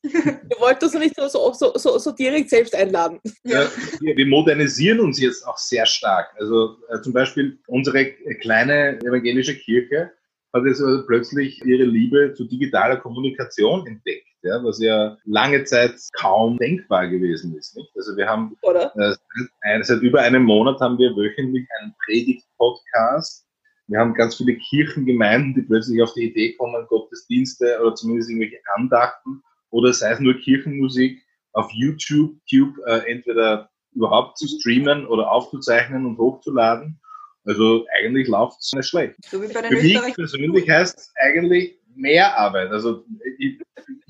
[0.05, 3.21] Wir wollten uns nicht so, so, so, so, direkt selbst einladen.
[3.43, 3.67] Ja,
[4.01, 6.35] wir modernisieren uns jetzt auch sehr stark.
[6.39, 8.13] Also äh, zum Beispiel unsere
[8.43, 10.13] kleine evangelische Kirche
[10.55, 15.97] hat jetzt also plötzlich ihre Liebe zu digitaler Kommunikation entdeckt, ja, was ja lange Zeit
[16.13, 17.77] kaum denkbar gewesen ist.
[17.77, 17.91] Nicht?
[17.97, 23.47] Also wir haben äh, seit über einem Monat haben wir wöchentlich einen Predigt-Podcast.
[23.89, 28.61] Wir haben ganz viele Kirchengemeinden, die plötzlich auf die Idee kommen, Gottesdienste oder zumindest irgendwelche
[28.77, 31.21] Andachten oder sei es nur Kirchenmusik
[31.53, 37.01] auf YouTube, Tube, äh, entweder überhaupt zu streamen oder aufzuzeichnen und hochzuladen.
[37.45, 39.17] Also eigentlich läuft es nicht schlecht.
[39.27, 42.71] So wie bei den Für mich persönlich heißt es eigentlich mehr Arbeit.
[42.71, 43.05] Also
[43.39, 43.61] ich,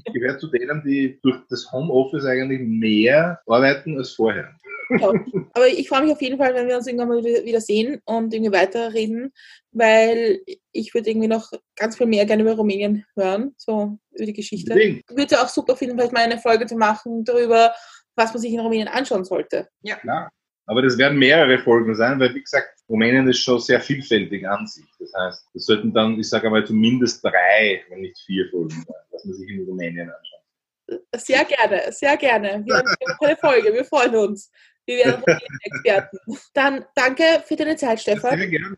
[0.05, 4.55] ich gehöre zu denen, die durch das Homeoffice eigentlich mehr arbeiten als vorher.
[4.99, 5.12] Ja.
[5.55, 8.35] Aber ich freue mich auf jeden Fall, wenn wir uns irgendwann mal wieder sehen und
[8.35, 9.32] irgendwie weiterreden,
[9.72, 10.41] weil
[10.72, 14.78] ich würde irgendwie noch ganz viel mehr gerne über Rumänien hören, so über die Geschichte.
[14.78, 17.72] Ich würde auch super finden, vielleicht mal eine Folge zu machen darüber,
[18.14, 19.68] was man sich in Rumänien anschauen sollte.
[19.82, 20.30] Ja, klar.
[20.66, 24.66] Aber das werden mehrere Folgen sein, weil, wie gesagt, Rumänien ist schon sehr vielfältig an
[24.66, 24.84] sich.
[24.98, 28.96] Das heißt, es sollten dann, ich sage einmal, zumindest drei, wenn nicht vier Folgen sein,
[29.10, 31.02] was man sich in Rumänien anschaut.
[31.16, 32.62] Sehr gerne, sehr gerne.
[32.64, 32.88] Wir haben
[33.20, 34.50] eine Folge, wir freuen uns.
[34.86, 35.24] Wir werden
[35.62, 36.18] Experten.
[36.52, 38.38] Dann danke für deine Zeit, Stefan.
[38.38, 38.76] Sehr gerne.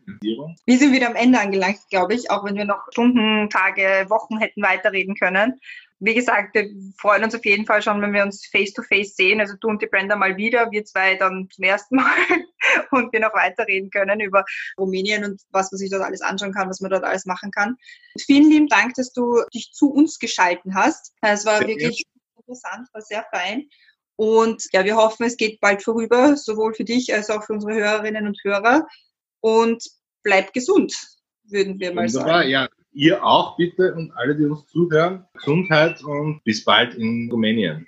[0.65, 4.37] Wir sind wieder am Ende angelangt, glaube ich, auch wenn wir noch Stunden, Tage, Wochen
[4.37, 5.59] hätten weiterreden können.
[5.99, 6.69] Wie gesagt, wir
[6.99, 9.39] freuen uns auf jeden Fall schon, wenn wir uns face-to-face -face sehen.
[9.39, 12.05] Also du und die Brenda mal wieder, wir zwei dann zum ersten Mal
[12.91, 14.45] und wir noch weiterreden können über
[14.77, 17.77] Rumänien und was man sich dort alles anschauen kann, was man dort alles machen kann.
[18.19, 21.13] Vielen lieben Dank, dass du dich zu uns geschalten hast.
[21.21, 22.03] Es war sehr wirklich
[22.35, 23.67] interessant, war sehr fein.
[24.17, 27.73] Und ja, wir hoffen, es geht bald vorüber, sowohl für dich als auch für unsere
[27.73, 28.87] Hörerinnen und Hörer.
[29.41, 29.83] Und
[30.23, 30.95] bleib gesund,
[31.43, 32.49] würden wir mal Wunderbar, sagen.
[32.49, 32.67] Ja,
[32.97, 35.23] ihr auch bitte und alle, die uns zuhören.
[35.33, 37.87] Gesundheit und bis bald in Rumänien.